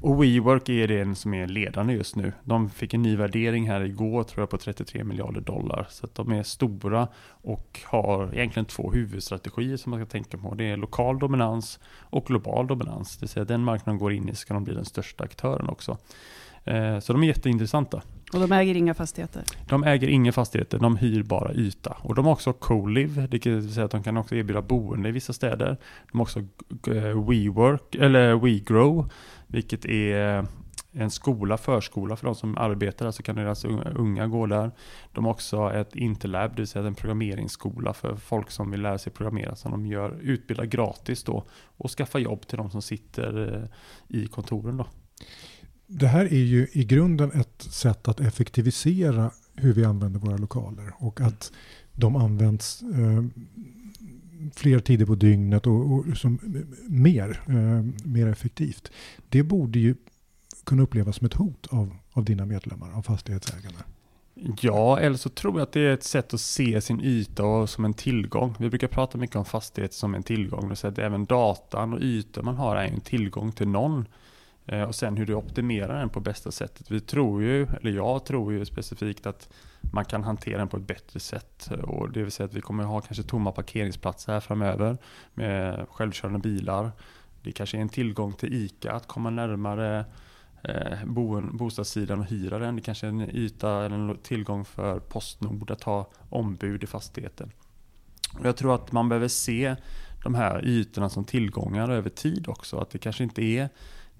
Och 0.00 0.24
WeWork 0.24 0.68
är 0.68 0.88
den 0.88 1.16
som 1.16 1.34
är 1.34 1.46
ledande 1.46 1.94
just 1.94 2.16
nu. 2.16 2.32
De 2.44 2.70
fick 2.70 2.94
en 2.94 3.02
ny 3.02 3.16
värdering 3.16 3.68
här 3.68 3.80
igår 3.80 4.22
tror 4.22 4.42
jag 4.42 4.50
på 4.50 4.58
33 4.58 5.04
miljarder 5.04 5.40
dollar. 5.40 5.86
Så 5.90 6.06
att 6.06 6.14
de 6.14 6.32
är 6.32 6.42
stora 6.42 7.08
och 7.26 7.80
har 7.84 8.34
egentligen 8.34 8.66
två 8.66 8.92
huvudstrategier 8.92 9.76
som 9.76 9.90
man 9.90 10.00
ska 10.00 10.06
tänka 10.06 10.38
på. 10.38 10.54
Det 10.54 10.64
är 10.64 10.76
lokal 10.76 11.18
dominans 11.18 11.80
och 12.00 12.26
global 12.26 12.66
dominans. 12.66 13.16
Det 13.16 13.22
vill 13.22 13.28
säga 13.28 13.44
den 13.44 13.64
marknaden 13.64 13.98
går 13.98 14.12
in 14.12 14.28
i 14.28 14.34
ska 14.34 14.54
de 14.54 14.64
bli 14.64 14.74
den 14.74 14.84
största 14.84 15.24
aktören 15.24 15.68
också. 15.68 15.98
Eh, 16.64 16.98
så 16.98 17.12
de 17.12 17.22
är 17.22 17.26
jätteintressanta. 17.26 18.02
Och 18.32 18.40
de 18.40 18.52
äger 18.52 18.74
inga 18.74 18.94
fastigheter? 18.94 19.42
De 19.68 19.84
äger 19.84 20.08
inga 20.08 20.32
fastigheter, 20.32 20.78
de 20.78 20.96
hyr 20.96 21.22
bara 21.22 21.54
yta. 21.54 21.96
Och 22.02 22.14
de 22.14 22.24
har 22.24 22.32
också 22.32 22.52
co-live, 22.52 23.26
det 23.26 23.46
vill 23.46 23.74
säga 23.74 23.84
att 23.84 23.90
de 23.90 24.02
kan 24.02 24.16
också 24.16 24.34
erbjuda 24.34 24.62
boende 24.62 25.08
i 25.08 25.12
vissa 25.12 25.32
städer. 25.32 25.76
De 26.12 26.18
har 26.18 26.22
också 26.22 26.40
eh, 26.86 27.28
WeWork, 27.28 27.94
eller 27.94 28.34
WeGrow, 28.34 29.10
vilket 29.46 29.84
är 29.84 30.46
en 30.92 31.10
skola, 31.10 31.56
förskola 31.56 32.16
för 32.16 32.26
de 32.26 32.34
som 32.34 32.58
arbetar, 32.58 33.06
alltså 33.06 33.22
kan 33.22 33.36
deras 33.36 33.64
unga 33.94 34.26
gå 34.26 34.46
där. 34.46 34.70
De 35.12 35.24
har 35.24 35.32
också 35.32 35.72
ett 35.72 35.96
Interlab, 35.96 36.50
det 36.50 36.56
vill 36.56 36.68
säga 36.68 36.86
en 36.86 36.94
programmeringsskola 36.94 37.92
för 37.92 38.16
folk 38.16 38.50
som 38.50 38.70
vill 38.70 38.82
lära 38.82 38.98
sig 38.98 39.12
programmera, 39.12 39.56
som 39.56 39.70
de 39.70 39.86
gör, 39.86 40.18
utbildar 40.22 40.64
gratis 40.64 41.24
då 41.24 41.44
och 41.76 41.90
skaffa 41.90 42.18
jobb 42.18 42.46
till 42.46 42.58
de 42.58 42.70
som 42.70 42.82
sitter 42.82 43.54
eh, 43.54 44.18
i 44.18 44.26
kontoren 44.26 44.76
då. 44.76 44.86
Det 45.92 46.06
här 46.06 46.24
är 46.24 46.44
ju 46.44 46.68
i 46.72 46.84
grunden 46.84 47.32
ett 47.32 47.62
sätt 47.62 48.08
att 48.08 48.20
effektivisera 48.20 49.30
hur 49.54 49.74
vi 49.74 49.84
använder 49.84 50.20
våra 50.20 50.36
lokaler 50.36 50.92
och 50.98 51.20
att 51.20 51.52
de 51.92 52.16
används 52.16 52.82
eh, 52.82 53.24
fler 54.54 54.78
tider 54.78 55.06
på 55.06 55.14
dygnet 55.14 55.66
och, 55.66 55.92
och 55.92 56.16
som, 56.16 56.38
eh, 56.56 56.90
mer, 56.90 57.42
eh, 57.46 58.06
mer 58.08 58.26
effektivt. 58.26 58.90
Det 59.28 59.42
borde 59.42 59.78
ju 59.78 59.94
kunna 60.64 60.82
upplevas 60.82 61.16
som 61.16 61.26
ett 61.26 61.34
hot 61.34 61.66
av, 61.70 61.96
av 62.12 62.24
dina 62.24 62.46
medlemmar, 62.46 62.92
av 62.92 63.02
fastighetsägarna. 63.02 63.78
Ja, 64.60 64.98
eller 64.98 65.16
så 65.16 65.28
tror 65.28 65.54
jag 65.54 65.62
att 65.62 65.72
det 65.72 65.80
är 65.80 65.94
ett 65.94 66.04
sätt 66.04 66.34
att 66.34 66.40
se 66.40 66.80
sin 66.80 67.00
yta 67.00 67.66
som 67.66 67.84
en 67.84 67.94
tillgång. 67.94 68.54
Vi 68.58 68.68
brukar 68.68 68.88
prata 68.88 69.18
mycket 69.18 69.36
om 69.36 69.44
fastighet 69.44 69.94
som 69.94 70.14
en 70.14 70.22
tillgång. 70.22 70.68
Det 70.68 70.84
att 70.84 70.98
även 70.98 71.24
datan 71.24 71.92
och 71.92 72.00
ytor 72.00 72.42
man 72.42 72.56
har 72.56 72.76
är 72.76 72.84
en 72.84 73.00
tillgång 73.00 73.52
till 73.52 73.68
någon. 73.68 74.04
Eh, 74.70 74.82
och 74.82 74.94
sen 74.94 75.16
hur 75.16 75.26
du 75.26 75.34
optimerar 75.34 75.98
den 75.98 76.08
på 76.08 76.20
bästa 76.20 76.50
sättet. 76.50 76.90
Vi 76.90 77.00
tror 77.00 77.42
ju, 77.42 77.66
eller 77.66 77.90
jag 77.90 78.24
tror 78.24 78.52
ju 78.52 78.64
specifikt 78.64 79.26
att 79.26 79.48
man 79.80 80.04
kan 80.04 80.24
hantera 80.24 80.58
den 80.58 80.68
på 80.68 80.76
ett 80.76 80.86
bättre 80.86 81.20
sätt. 81.20 81.70
Och 81.82 82.12
det 82.12 82.22
vill 82.22 82.32
säga 82.32 82.44
att 82.44 82.54
vi 82.54 82.60
kommer 82.60 82.84
ha 82.84 83.00
kanske 83.00 83.22
tomma 83.22 83.52
parkeringsplatser 83.52 84.32
här 84.32 84.40
framöver 84.40 84.98
med 85.34 85.86
självkörande 85.90 86.38
bilar. 86.38 86.90
Det 87.42 87.52
kanske 87.52 87.76
är 87.76 87.80
en 87.80 87.88
tillgång 87.88 88.32
till 88.32 88.54
ICA 88.54 88.92
att 88.92 89.06
komma 89.06 89.30
närmare 89.30 90.04
eh, 90.62 91.04
bostadssidan 91.52 92.20
och 92.20 92.26
hyra 92.26 92.58
den. 92.58 92.76
Det 92.76 92.82
kanske 92.82 93.06
är 93.06 93.10
en 93.10 93.36
yta 93.36 93.84
eller 93.84 93.96
en 93.96 94.18
tillgång 94.18 94.64
för 94.64 95.00
Postnord 95.00 95.70
att 95.70 95.82
ha 95.82 96.10
ombud 96.28 96.82
i 96.82 96.86
fastigheten. 96.86 97.52
Jag 98.42 98.56
tror 98.56 98.74
att 98.74 98.92
man 98.92 99.08
behöver 99.08 99.28
se 99.28 99.76
de 100.22 100.34
här 100.34 100.64
ytorna 100.64 101.08
som 101.08 101.24
tillgångar 101.24 101.88
över 101.88 102.10
tid 102.10 102.48
också. 102.48 102.78
Att 102.78 102.90
det 102.90 102.98
kanske 102.98 103.24
inte 103.24 103.42
är 103.42 103.68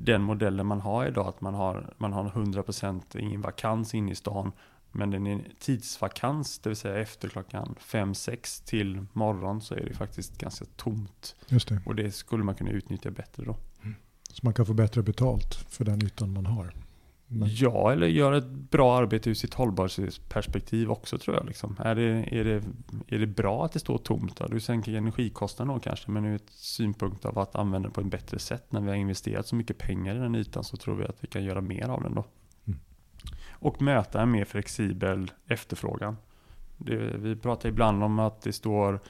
den 0.03 0.23
modellen 0.23 0.67
man 0.67 0.81
har 0.81 1.07
idag, 1.07 1.27
att 1.27 1.41
man 1.41 1.55
har, 1.55 1.95
man 1.99 2.13
har 2.13 2.25
100% 2.25 3.19
ingen 3.19 3.41
vakans 3.41 3.95
inne 3.95 4.13
i 4.13 4.15
stan, 4.15 4.53
men 4.93 5.11
den 5.11 5.27
är 5.27 5.45
tidsvakans, 5.59 6.59
det 6.59 6.69
vill 6.69 6.77
säga 6.77 6.99
efter 6.99 7.29
klockan 7.29 7.75
5-6 7.81 8.65
till 8.67 9.07
morgon 9.13 9.61
så 9.61 9.75
är 9.75 9.85
det 9.85 9.95
faktiskt 9.95 10.39
ganska 10.39 10.65
tomt. 10.77 11.37
Just 11.49 11.69
det. 11.69 11.81
Och 11.87 11.95
det 11.95 12.13
skulle 12.13 12.45
man 12.45 12.55
kunna 12.55 12.71
utnyttja 12.71 13.11
bättre 13.11 13.45
då. 13.45 13.57
Mm. 13.83 13.95
Så 14.31 14.41
man 14.43 14.55
kan 14.55 14.67
få 14.67 14.73
bättre 14.73 15.03
betalt 15.03 15.55
för 15.55 15.85
den 15.85 16.05
ytan 16.05 16.33
man 16.33 16.47
har? 16.47 16.73
Men. 17.33 17.49
Ja, 17.53 17.93
eller 17.93 18.07
göra 18.07 18.37
ett 18.37 18.49
bra 18.51 18.97
arbete 18.97 19.31
ur 19.31 19.35
sitt 19.35 19.55
hållbarhetsperspektiv 19.55 20.91
också 20.91 21.19
tror 21.19 21.37
jag. 21.37 21.47
Liksom. 21.47 21.77
Är, 21.79 21.95
det, 21.95 22.39
är, 22.39 22.45
det, 22.45 22.63
är 23.09 23.19
det 23.19 23.27
bra 23.27 23.65
att 23.65 23.73
det 23.73 23.79
står 23.79 23.99
tomt? 23.99 24.37
Då? 24.37 24.47
Du 24.47 24.61
sänker 24.61 24.95
energikostnaden 24.95 25.75
då 25.75 25.81
kanske, 25.81 26.11
men 26.11 26.25
ur 26.25 26.37
ett 26.37 26.51
synpunkt 26.51 27.25
av 27.25 27.39
att 27.39 27.55
använda 27.55 27.89
det 27.89 27.95
på 27.95 28.01
ett 28.01 28.07
bättre 28.07 28.39
sätt. 28.39 28.73
När 28.73 28.81
vi 28.81 28.89
har 28.89 28.97
investerat 28.97 29.47
så 29.47 29.57
mycket 29.57 29.79
pengar 29.79 30.15
i 30.15 30.19
den 30.19 30.35
ytan 30.35 30.65
så 30.65 30.77
tror 30.77 30.95
vi 30.95 31.05
att 31.05 31.17
vi 31.21 31.27
kan 31.27 31.45
göra 31.45 31.61
mer 31.61 31.89
av 31.89 32.03
den 32.03 32.15
då. 32.15 32.25
Mm. 32.67 32.81
Och 33.51 33.83
möta 33.83 34.23
en 34.23 34.31
mer 34.31 34.45
flexibel 34.45 35.31
efterfrågan. 35.47 36.17
Det, 36.77 36.97
vi 36.97 37.37
pratar 37.37 37.69
ibland 37.69 38.05
om 38.05 38.19
att 38.19 38.43
det 38.43 38.53
står 38.53 39.01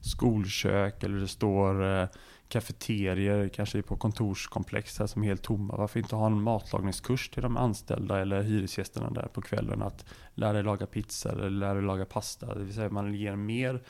skolkök 0.00 1.02
eller 1.02 1.20
det 1.20 1.28
står 1.28 2.00
eh, 2.00 2.08
kafeterier, 2.50 3.48
kanske 3.48 3.82
på 3.82 3.96
kontorskomplex 3.96 4.98
här 4.98 5.06
som 5.06 5.22
är 5.22 5.26
helt 5.26 5.42
tomma. 5.42 5.76
Varför 5.76 6.00
inte 6.00 6.16
ha 6.16 6.26
en 6.26 6.42
matlagningskurs 6.42 7.30
till 7.30 7.42
de 7.42 7.56
anställda 7.56 8.20
eller 8.20 8.42
hyresgästerna 8.42 9.10
där 9.10 9.28
på 9.32 9.42
kvällen 9.42 9.82
att 9.82 10.04
lära 10.34 10.52
dig 10.52 10.62
laga 10.62 10.86
pizza 10.86 11.32
eller 11.32 11.50
lära 11.50 11.74
dig 11.74 11.82
laga 11.82 12.04
pasta. 12.04 12.54
Det 12.54 12.64
vill 12.64 12.74
säga 12.74 12.90
man 12.90 13.14
ger 13.14 13.36
mer 13.36 13.82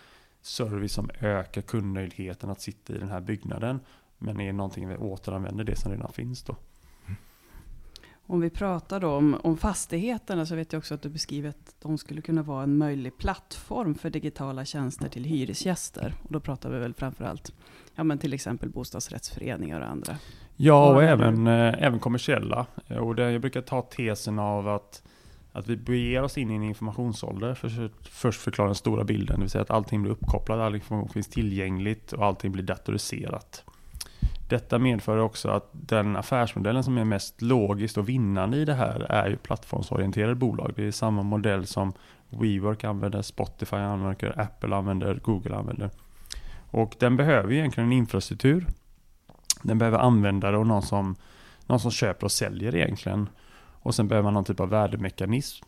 service 0.43 0.93
som 0.93 1.11
ökar 1.21 1.63
kundnöjdheten 1.63 2.51
att 2.51 2.61
sitta 2.61 2.95
i 2.95 2.99
den 2.99 3.09
här 3.09 3.21
byggnaden. 3.21 3.81
Men 4.19 4.41
är 4.41 4.53
någonting 4.53 4.89
vi 4.89 4.97
återanvänder 4.97 5.65
det 5.65 5.77
som 5.77 5.93
redan 5.93 6.13
finns 6.13 6.43
då. 6.43 6.57
Om 8.31 8.41
vi 8.41 8.51
pratar 8.51 9.01
då 9.01 9.11
om, 9.11 9.37
om 9.43 9.57
fastigheterna 9.57 10.47
så 10.47 10.55
vet 10.55 10.73
jag 10.73 10.79
också 10.79 10.95
att 10.95 11.03
du 11.03 11.09
beskriver 11.09 11.49
att 11.49 11.75
de 11.79 11.99
skulle 11.99 12.23
kunna 12.23 12.43
vara 12.43 12.63
en 12.63 12.79
möjlig 12.79 13.19
plattform 13.19 13.95
för 13.95 14.11
digitala 14.11 14.65
tjänster 14.65 15.09
till 15.09 15.25
hyresgäster. 15.25 16.15
Och 16.23 16.33
då 16.33 16.41
pratar 16.41 16.71
vi 16.71 16.79
väl 16.79 16.95
framförallt 16.95 17.53
ja, 18.01 18.05
men 18.05 18.19
till 18.19 18.33
exempel 18.33 18.69
bostadsrättsföreningar 18.69 19.81
och 19.81 19.89
andra. 19.89 20.17
Ja, 20.57 20.95
och 20.95 21.03
även, 21.03 21.47
eh, 21.47 21.75
även 21.79 21.99
kommersiella. 21.99 22.67
Och 23.01 23.15
det, 23.15 23.33
jag 23.33 23.41
brukar 23.41 23.61
ta 23.61 23.83
tesen 23.83 24.39
av 24.39 24.69
att, 24.69 25.03
att 25.53 25.69
vi 25.69 25.77
beger 25.77 26.23
oss 26.23 26.39
in 26.39 26.51
i 26.51 26.55
en 26.55 26.63
informationsålder. 26.63 27.55
För, 27.55 27.91
först 28.03 28.41
förklara 28.41 28.69
den 28.69 28.75
stora 28.75 29.05
bilden, 29.05 29.37
det 29.37 29.43
vill 29.43 29.51
säga 29.51 29.63
att 29.63 29.71
allting 29.71 30.03
blir 30.03 30.13
uppkopplat, 30.13 30.59
all 30.59 30.75
information 30.75 31.09
finns 31.09 31.29
tillgängligt 31.29 32.13
och 32.13 32.25
allting 32.25 32.53
blir 32.53 32.63
datoriserat. 32.63 33.65
Detta 34.49 34.79
medför 34.79 35.19
också 35.19 35.49
att 35.49 35.69
den 35.73 36.17
affärsmodellen 36.17 36.85
som 36.85 36.99
är 36.99 37.05
mest 37.05 37.43
logiskt 37.43 37.99
och 37.99 38.09
vinnande 38.09 38.57
i 38.57 38.65
det 38.65 38.75
här 38.75 39.01
är 39.01 39.29
ju 39.29 39.37
plattformsorienterade 39.37 40.35
bolag. 40.35 40.73
Det 40.77 40.87
är 40.87 40.91
samma 40.91 41.23
modell 41.23 41.67
som 41.67 41.93
WeWork 42.29 42.85
använder, 42.85 43.23
Spotify 43.23 43.77
använder, 43.77 44.41
Apple 44.41 44.77
använder, 44.77 45.15
Google 45.15 45.57
använder. 45.57 45.91
Och 46.71 46.97
den 46.99 47.17
behöver 47.17 47.53
egentligen 47.53 47.87
en 47.87 47.99
infrastruktur. 47.99 48.67
Den 49.63 49.79
behöver 49.79 49.99
användare 49.99 50.59
och 50.59 50.67
någon 50.67 50.83
som, 50.83 51.17
någon 51.67 51.81
som 51.81 51.91
köper 51.91 52.25
och 52.25 52.33
säljer 52.33 52.75
egentligen. 52.75 53.29
Och 53.83 53.95
sen 53.95 54.09
behöver 54.09 54.25
man 54.25 54.35
någon 54.35 54.45
typ 54.45 54.61
av 54.61 54.69
värdemekanism. 54.69 55.65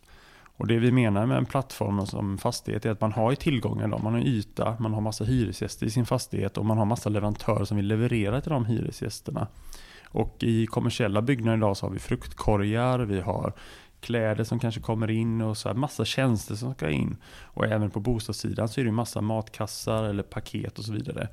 Och 0.57 0.67
det 0.67 0.79
vi 0.79 0.93
menar 0.93 1.27
med 1.27 1.39
en 1.39 1.47
plattform 1.47 2.07
som 2.07 2.39
fastighet 2.39 2.87
är 2.87 2.91
att 2.91 3.01
man 3.01 3.13
har 3.13 3.31
ju 3.31 3.37
tillgångar 3.37 3.89
då. 3.89 3.99
Man 3.99 4.13
har 4.13 4.21
yta, 4.21 4.77
man 4.81 4.95
har 4.95 5.01
massa 5.01 5.25
hyresgäster 5.25 5.87
i 5.87 5.91
sin 5.91 6.07
fastighet 6.07 6.59
och 6.59 6.67
man 6.67 6.79
har 6.79 6.85
massa 6.85 7.09
leverantörer 7.09 7.65
som 7.65 7.77
vill 7.77 7.87
leverera 7.87 8.41
till 8.41 8.53
de 8.53 8.67
hyresgästerna. 8.67 9.47
Och 10.09 10.37
i 10.41 10.67
kommersiella 10.67 11.23
byggnader 11.23 11.59
idag 11.59 11.77
så 11.77 11.87
har 11.87 11.93
vi 11.93 11.99
fruktkorgar, 11.99 12.99
vi 12.99 13.21
har 13.21 13.53
kläder 14.03 14.45
som 14.45 14.59
kanske 14.59 14.81
kommer 14.81 15.11
in 15.11 15.41
och 15.41 15.57
så 15.57 15.69
här 15.69 15.77
massa 15.77 16.05
tjänster 16.05 16.55
som 16.55 16.75
ska 16.75 16.91
in. 16.91 17.17
Och 17.43 17.67
även 17.67 17.91
på 17.91 18.01
bostadssidan 18.01 18.69
så 18.69 18.81
är 18.81 18.85
det 18.85 18.93
massa 18.93 19.21
matkassar 19.21 20.05
eller 20.05 20.23
paket 20.23 20.79
och 20.79 20.85
så 20.85 20.93
vidare. 20.93 21.29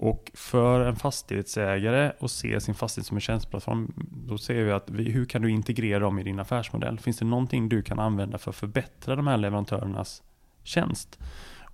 Och 0.00 0.30
för 0.34 0.80
en 0.80 0.96
fastighetsägare 0.96 2.12
att 2.20 2.30
se 2.30 2.60
sin 2.60 2.74
fastighet 2.74 3.06
som 3.06 3.16
en 3.16 3.20
tjänsteplattform, 3.20 3.92
då 4.26 4.38
ser 4.38 4.64
vi 4.64 4.72
att 4.72 4.90
vi, 4.90 5.10
hur 5.10 5.24
kan 5.24 5.42
du 5.42 5.50
integrera 5.50 5.98
dem 5.98 6.18
i 6.18 6.22
din 6.22 6.40
affärsmodell? 6.40 6.98
Finns 6.98 7.18
det 7.18 7.24
någonting 7.24 7.68
du 7.68 7.82
kan 7.82 7.98
använda 7.98 8.38
för 8.38 8.50
att 8.50 8.56
förbättra 8.56 9.16
de 9.16 9.26
här 9.26 9.36
leverantörernas 9.36 10.22
tjänst? 10.64 11.18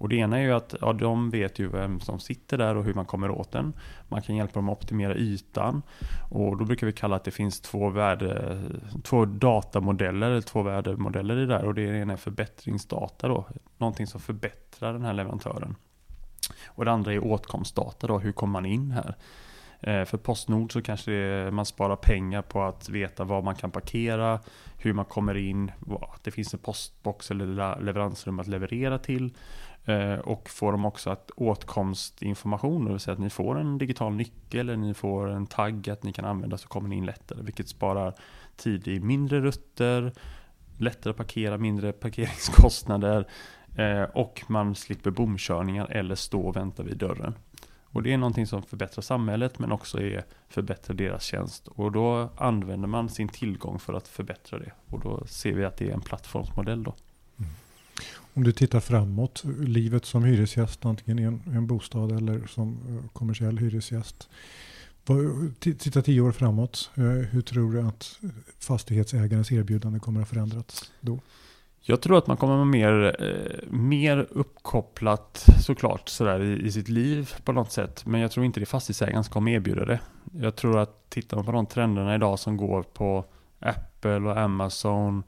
Och 0.05 0.11
det 0.11 0.17
ena 0.17 0.39
är 0.39 0.43
ju 0.43 0.53
att 0.53 0.75
ja, 0.81 0.93
de 0.93 1.31
vet 1.31 1.59
ju 1.59 1.69
vem 1.69 2.01
som 2.01 2.21
sitter 2.21 2.59
där 2.59 2.77
och 2.77 2.85
hur 2.85 2.95
man 2.95 3.05
kommer 3.05 3.31
åt 3.31 3.53
den. 3.53 3.73
Man 4.09 4.23
kan 4.23 4.37
hjälpa 4.37 4.55
dem 4.55 4.69
att 4.69 4.79
optimera 4.79 5.17
ytan. 5.17 5.83
Och 6.31 6.57
då 6.57 6.65
brukar 6.65 6.87
vi 6.87 6.93
kalla 6.93 7.17
att 7.17 7.25
det 7.25 7.31
finns 7.31 7.61
två, 7.61 7.91
värde, 7.91 8.61
två 9.05 9.25
datamodeller, 9.25 10.31
eller 10.31 10.41
två 10.41 10.63
värdemodeller 10.63 11.37
i 11.37 11.41
det 11.41 11.47
där. 11.47 11.65
Och 11.65 11.75
det 11.75 11.83
ena 11.83 12.13
är 12.13 12.17
förbättringsdata 12.17 13.29
då. 13.29 13.47
Någonting 13.79 14.07
som 14.07 14.21
förbättrar 14.21 14.93
den 14.93 15.05
här 15.05 15.13
leverantören. 15.13 15.77
Och 16.67 16.85
det 16.85 16.93
andra 16.93 17.13
är 17.13 17.25
åtkomstdata 17.25 18.07
då, 18.07 18.19
hur 18.19 18.33
kommer 18.33 18.53
man 18.53 18.67
in 18.67 18.91
här? 18.91 19.15
Eh, 19.87 20.05
för 20.05 20.19
Postnord 20.19 20.73
så 20.73 20.83
kanske 20.83 21.11
det, 21.11 21.51
man 21.51 21.67
sparar 21.67 21.97
pengar 21.97 22.43
på 22.43 22.63
att 22.63 22.89
veta 22.89 23.25
var 23.25 23.43
man 23.43 23.55
kan 23.55 23.71
parkera, 23.71 24.41
hur 24.79 24.93
man 24.93 25.05
kommer 25.05 25.35
in, 25.37 25.73
att 26.13 26.25
det 26.25 26.31
finns 26.31 26.55
en 26.55 26.61
postbox 26.61 27.31
eller 27.31 27.81
leveransrum 27.81 28.39
att 28.39 28.47
leverera 28.47 28.99
till. 28.99 29.35
Eh, 29.85 30.19
och 30.19 30.51
får 30.51 30.73
de 30.73 30.85
också 30.85 31.11
att 31.11 31.31
åtkomstinformation, 31.37 32.85
det 32.85 32.91
vill 32.91 33.01
säga 33.01 33.13
att 33.13 33.21
ni 33.21 33.31
får 33.31 33.59
en 33.59 33.79
digital 33.79 34.15
nyckel 34.15 34.69
eller 34.69 34.77
ni 34.77 34.95
får 34.95 35.31
en 35.31 35.47
tagg 35.47 35.91
att 35.91 36.03
ni 36.03 36.13
kan 36.13 36.25
använda 36.25 36.59
så 36.59 36.69
kommer 36.69 36.89
ni 36.89 36.97
in 36.97 37.07
lättare. 37.07 37.43
Vilket 37.43 37.69
sparar 37.69 38.15
tid 38.57 38.89
i 38.89 39.01
mindre 39.01 39.41
rutter, 39.41 40.13
lättare 40.79 41.11
att 41.11 41.17
parkera, 41.17 41.59
mindre 41.59 41.93
parkeringskostnader 41.93 43.29
eh, 43.77 44.03
och 44.03 44.43
man 44.47 44.75
slipper 44.75 45.11
bomkörningar 45.11 45.87
eller 45.87 46.15
stå 46.15 46.41
och 46.41 46.57
vänta 46.57 46.83
vid 46.83 46.97
dörren. 46.97 47.35
Och 47.95 48.03
det 48.03 48.13
är 48.13 48.19
någonting 48.19 48.47
som 48.47 48.63
förbättrar 48.63 49.03
samhället 49.03 49.59
men 49.59 49.73
också 49.73 50.01
är 50.01 50.25
förbättrar 50.49 50.97
deras 50.97 51.23
tjänst. 51.23 51.69
Och 51.69 51.93
då 51.93 52.31
använder 52.37 52.89
man 52.89 53.09
sin 53.09 53.29
tillgång 53.29 53.79
för 53.79 53.95
att 53.95 54.09
förbättra 54.09 54.59
det. 54.59 54.73
Och 54.91 55.01
då 55.01 55.27
ser 55.27 55.53
vi 55.53 55.65
att 55.65 55.77
det 55.77 55.89
är 55.89 55.95
en 55.95 56.01
plattformsmodell 56.01 56.83
då. 56.83 56.95
Om 58.35 58.45
du 58.45 58.53
tittar 58.53 58.81
framåt, 58.81 59.45
livet 59.59 60.05
som 60.05 60.25
hyresgäst, 60.25 60.85
antingen 60.85 61.19
i 61.19 61.23
en, 61.23 61.43
en 61.47 61.67
bostad 61.67 62.13
eller 62.13 62.47
som 62.47 62.79
eh, 62.89 63.11
kommersiell 63.13 63.59
hyresgäst. 63.59 64.29
Titta 65.59 66.03
tio 66.03 66.21
år 66.21 66.33
framåt, 66.33 66.91
eh, 66.95 67.03
hur 67.05 67.41
tror 67.41 67.73
du 67.73 67.81
att 67.81 68.21
fastighetsägarens 68.59 69.53
erbjudande 69.53 69.99
kommer 69.99 70.23
att 70.23 70.29
förändras 70.29 70.93
då? 71.01 71.19
Jag 71.81 72.01
tror 72.01 72.19
att 72.19 72.27
man 72.27 72.37
kommer 72.37 72.55
vara 72.55 72.65
mer, 72.65 73.17
eh, 73.23 73.69
mer 73.71 74.27
uppkopplat 74.31 75.47
såklart 75.61 76.09
sådär 76.09 76.43
i, 76.43 76.67
i 76.67 76.73
sitt 76.73 76.89
liv 76.89 77.35
på 77.45 77.53
något 77.53 77.73
sätt. 77.73 78.07
Men 78.07 78.21
jag 78.21 78.31
tror 78.31 78.47
inte 78.47 78.61
det 78.61 78.65
är 78.65 78.67
fastighetsägaren 78.67 79.25
som 79.25 79.33
kommer 79.33 79.53
erbjuda 79.53 79.85
det. 79.85 80.01
Jag 80.33 80.57
tror 80.57 80.79
att 80.79 81.11
tittar 81.11 81.37
man 81.37 81.47
på 81.47 81.53
de 81.53 81.67
trenderna 81.67 82.15
idag 82.15 82.39
som 82.39 82.57
går 82.57 82.83
på 82.83 83.25
Apple 83.59 84.17
och 84.17 84.39
Amazon 84.39 85.23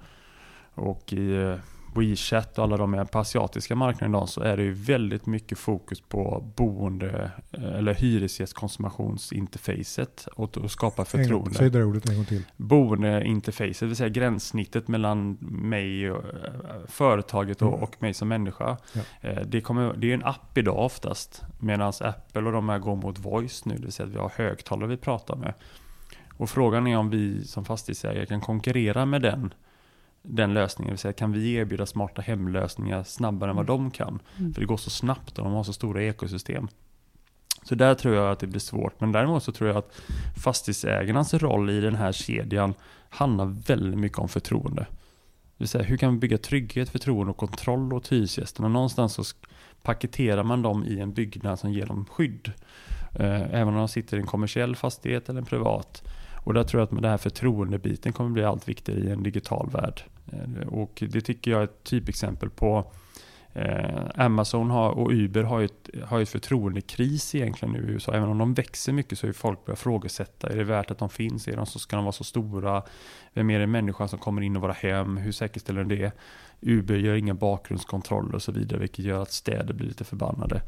och 0.74 1.12
i 1.12 1.56
WeChat 1.96 2.58
och 2.58 2.64
alla 2.64 2.76
de 2.76 2.94
är 2.94 3.04
på 3.04 3.18
asiatiska 3.18 3.76
marknaden 3.76 4.14
idag 4.14 4.28
så 4.28 4.40
är 4.40 4.56
det 4.56 4.62
ju 4.62 4.72
väldigt 4.72 5.26
mycket 5.26 5.58
fokus 5.58 6.00
på 6.00 6.52
boende 6.56 7.30
eh, 7.52 7.64
eller 7.64 7.94
hyresgästkonsumationsinterfacet 7.94 10.28
och 10.34 10.64
att 10.64 10.70
skapa 10.70 11.04
förtroende. 11.04 11.54
Säg 11.54 11.70
det 11.70 11.84
ordet 11.84 12.08
en 12.08 12.16
gång 12.16 12.24
till. 12.24 12.42
Boendeinterfacet, 12.56 13.80
det 13.80 13.86
vill 13.86 13.96
säga 13.96 14.08
gränssnittet 14.08 14.88
mellan 14.88 15.32
mig, 15.40 16.10
och, 16.10 16.24
eh, 16.24 16.30
företaget 16.86 17.62
och, 17.62 17.68
mm. 17.68 17.82
och 17.82 18.02
mig 18.02 18.14
som 18.14 18.28
människa. 18.28 18.76
Ja. 18.92 19.00
Eh, 19.20 19.42
det, 19.46 19.60
kommer, 19.60 19.94
det 19.96 20.10
är 20.10 20.14
en 20.14 20.24
app 20.24 20.58
idag 20.58 20.78
oftast 20.78 21.42
medan 21.58 21.92
Apple 22.00 22.42
och 22.42 22.52
de 22.52 22.68
här 22.68 22.78
går 22.78 22.96
mot 22.96 23.18
voice 23.18 23.64
nu, 23.64 23.74
det 23.74 23.82
vill 23.82 23.92
säga 23.92 24.06
att 24.06 24.14
vi 24.14 24.18
har 24.18 24.32
högtalare 24.36 24.88
vi 24.88 24.96
pratar 24.96 25.36
med. 25.36 25.54
Och 26.38 26.50
frågan 26.50 26.86
är 26.86 26.96
om 26.96 27.10
vi 27.10 27.44
som 27.44 27.64
fastighetsägare 27.64 28.26
kan 28.26 28.40
konkurrera 28.40 29.06
med 29.06 29.22
den 29.22 29.54
den 30.26 30.54
lösningen. 30.54 30.88
Det 30.88 30.92
vill 30.92 30.98
säga, 30.98 31.12
kan 31.12 31.32
vi 31.32 31.54
erbjuda 31.54 31.86
smarta 31.86 32.22
hemlösningar 32.22 33.02
snabbare 33.02 33.50
än 33.50 33.56
vad 33.56 33.70
mm. 33.70 33.82
de 33.82 33.90
kan? 33.90 34.20
Mm. 34.38 34.54
För 34.54 34.60
det 34.60 34.66
går 34.66 34.76
så 34.76 34.90
snabbt 34.90 35.38
och 35.38 35.44
de 35.44 35.52
har 35.52 35.64
så 35.64 35.72
stora 35.72 36.02
ekosystem. 36.02 36.68
Så 37.62 37.74
där 37.74 37.94
tror 37.94 38.14
jag 38.14 38.32
att 38.32 38.38
det 38.38 38.46
blir 38.46 38.60
svårt. 38.60 39.00
Men 39.00 39.12
däremot 39.12 39.42
så 39.42 39.52
tror 39.52 39.68
jag 39.68 39.76
att 39.76 40.00
fastighetsägarnas 40.44 41.34
roll 41.34 41.70
i 41.70 41.80
den 41.80 41.94
här 41.94 42.12
kedjan 42.12 42.74
handlar 43.08 43.44
väldigt 43.44 43.98
mycket 43.98 44.18
om 44.18 44.28
förtroende. 44.28 44.86
Det 45.56 45.62
vill 45.62 45.68
säga, 45.68 45.84
hur 45.84 45.96
kan 45.96 46.12
vi 46.12 46.18
bygga 46.18 46.38
trygghet, 46.38 46.88
förtroende 46.88 47.30
och 47.30 47.36
kontroll 47.36 47.92
åt 47.92 48.12
hyresgästerna? 48.12 48.68
Någonstans 48.68 49.14
så 49.14 49.22
paketerar 49.82 50.42
man 50.42 50.62
dem 50.62 50.84
i 50.84 51.00
en 51.00 51.12
byggnad 51.12 51.58
som 51.58 51.72
ger 51.72 51.86
dem 51.86 52.04
skydd. 52.10 52.52
Eh, 53.12 53.54
även 53.54 53.68
om 53.68 53.74
de 53.74 53.88
sitter 53.88 54.16
i 54.16 54.20
en 54.20 54.26
kommersiell 54.26 54.76
fastighet 54.76 55.28
eller 55.28 55.40
en 55.40 55.46
privat. 55.46 56.02
Och 56.46 56.54
där 56.54 56.64
tror 56.64 56.80
jag 56.80 56.84
att 56.86 57.02
den 57.02 57.10
här 57.10 57.16
förtroendebiten 57.16 58.12
kommer 58.12 58.30
bli 58.30 58.44
allt 58.44 58.68
viktigare 58.68 59.00
i 59.00 59.10
en 59.10 59.22
digital 59.22 59.70
värld. 59.72 60.02
Eh, 60.32 60.68
och 60.68 61.02
det 61.10 61.20
tycker 61.20 61.50
jag 61.50 61.60
är 61.60 61.64
ett 61.64 61.84
typexempel 61.84 62.50
på 62.50 62.92
eh, 63.52 64.04
Amazon 64.14 64.70
har, 64.70 64.90
och 64.90 65.10
Uber 65.10 65.42
har 65.42 65.58
ju 65.58 65.64
ett, 65.64 65.90
har 66.04 66.20
ett 66.20 66.28
förtroendekris 66.28 67.34
egentligen 67.34 67.72
nu 67.74 67.78
i 67.78 67.92
USA. 67.92 68.12
Även 68.12 68.28
om 68.28 68.38
de 68.38 68.54
växer 68.54 68.92
mycket 68.92 69.18
så 69.18 69.26
är 69.26 69.32
folk 69.32 69.64
börjar 69.64 69.76
frågasätta. 69.76 70.48
Är 70.48 70.56
det 70.56 70.64
värt 70.64 70.90
att 70.90 70.98
de 70.98 71.08
finns? 71.08 71.48
Är 71.48 71.56
de 71.56 71.66
så, 71.66 71.78
ska 71.78 71.96
de 71.96 72.04
vara 72.04 72.12
så 72.12 72.24
stora? 72.24 72.82
Vem 73.32 73.50
är 73.50 73.58
det 73.58 73.66
människan 73.66 74.08
som 74.08 74.18
kommer 74.18 74.42
in 74.42 74.56
i 74.56 74.58
våra 74.58 74.72
hem? 74.72 75.16
Hur 75.16 75.32
säkerställer 75.32 75.84
de 75.84 75.96
det? 75.96 76.12
Uber 76.60 76.94
gör 76.94 77.14
inga 77.14 77.34
bakgrundskontroller 77.34 78.34
och 78.34 78.42
så 78.42 78.52
vidare, 78.52 78.80
vilket 78.80 79.04
gör 79.04 79.22
att 79.22 79.32
städer 79.32 79.74
blir 79.74 79.86
lite 79.88 80.04
förbannade. 80.04 80.62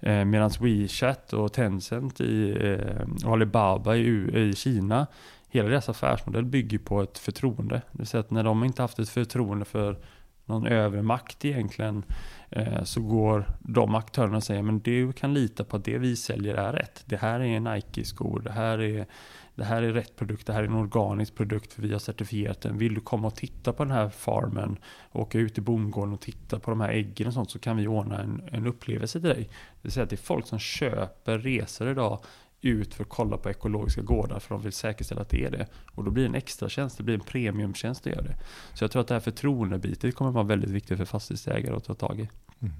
Eh, 0.00 0.24
Medan 0.24 0.50
WeChat 0.60 1.32
och 1.32 1.52
Tencent 1.52 2.20
i, 2.20 2.50
eh, 2.60 3.26
och 3.26 3.32
Alibaba 3.32 3.96
i, 3.96 4.38
i 4.48 4.54
Kina 4.54 5.06
hela 5.48 5.68
deras 5.68 5.88
affärsmodell 5.88 6.44
bygger 6.44 6.78
på 6.78 7.02
ett 7.02 7.18
förtroende. 7.18 7.74
Det 7.74 7.98
vill 7.98 8.06
säga 8.06 8.20
att 8.20 8.30
när 8.30 8.44
de 8.44 8.64
inte 8.64 8.82
haft 8.82 8.98
ett 8.98 9.08
förtroende 9.08 9.64
för 9.64 9.98
någon 10.44 10.66
övre 10.66 11.02
makt 11.02 11.44
egentligen 11.44 12.02
eh, 12.50 12.84
så 12.84 13.00
går 13.00 13.46
de 13.60 13.94
aktörerna 13.94 14.36
och 14.36 14.42
säger 14.42 14.62
men 14.62 14.78
du 14.80 15.12
kan 15.12 15.34
lita 15.34 15.64
på 15.64 15.76
att 15.76 15.84
det 15.84 15.98
vi 15.98 16.16
säljer 16.16 16.54
är 16.54 16.72
rätt. 16.72 17.02
Det 17.06 17.16
här 17.16 17.40
är 17.40 17.60
Nike-skor, 17.60 18.40
det 18.40 18.52
här 18.52 18.80
är 18.80 19.06
det 19.54 19.64
här 19.64 19.82
är 19.82 19.92
rätt 19.92 20.16
produkt, 20.16 20.46
det 20.46 20.52
här 20.52 20.62
är 20.62 20.66
en 20.66 20.74
organisk 20.74 21.34
produkt 21.34 21.72
för 21.72 21.82
vi 21.82 21.92
har 21.92 21.98
certifierat 21.98 22.60
den. 22.60 22.78
Vill 22.78 22.94
du 22.94 23.00
komma 23.00 23.26
och 23.26 23.34
titta 23.34 23.72
på 23.72 23.84
den 23.84 23.92
här 23.92 24.08
farmen, 24.08 24.78
åka 25.12 25.38
ut 25.38 25.58
i 25.58 25.60
bondgården 25.60 26.14
och 26.14 26.20
titta 26.20 26.58
på 26.58 26.70
de 26.70 26.80
här 26.80 26.88
äggen 26.88 27.26
och 27.26 27.34
sånt 27.34 27.50
så 27.50 27.58
kan 27.58 27.76
vi 27.76 27.86
ordna 27.86 28.20
en, 28.22 28.42
en 28.52 28.66
upplevelse 28.66 29.20
till 29.20 29.28
dig. 29.28 29.42
Det 29.42 29.78
vill 29.82 29.92
säga 29.92 30.04
att 30.04 30.10
det 30.10 30.14
är 30.14 30.24
folk 30.24 30.46
som 30.46 30.58
köper 30.58 31.38
resor 31.38 31.90
idag 31.90 32.20
ut 32.60 32.94
för 32.94 33.02
att 33.02 33.08
kolla 33.08 33.36
på 33.36 33.50
ekologiska 33.50 34.02
gårdar 34.02 34.38
för 34.38 34.54
de 34.54 34.62
vill 34.62 34.72
säkerställa 34.72 35.20
att 35.20 35.28
det 35.28 35.44
är 35.44 35.50
det. 35.50 35.66
Och 35.94 36.04
då 36.04 36.10
blir 36.10 36.22
det 36.22 36.28
en 36.28 36.34
extra 36.34 36.68
tjänst, 36.68 36.96
det 36.96 37.02
blir 37.02 37.14
en 37.14 37.20
premiumtjänst 37.20 38.06
att 38.06 38.12
göra 38.12 38.22
det. 38.22 38.36
Så 38.74 38.84
jag 38.84 38.90
tror 38.90 39.02
att 39.02 39.08
det 39.08 39.14
här 39.14 39.20
förtroendebitet 39.20 40.14
kommer 40.14 40.30
vara 40.30 40.44
väldigt 40.44 40.70
viktigt 40.70 40.98
för 40.98 41.04
fastighetsägare 41.04 41.76
att 41.76 41.84
ta 41.84 41.94
tag 41.94 42.20
i. 42.20 42.28
Mm. 42.60 42.74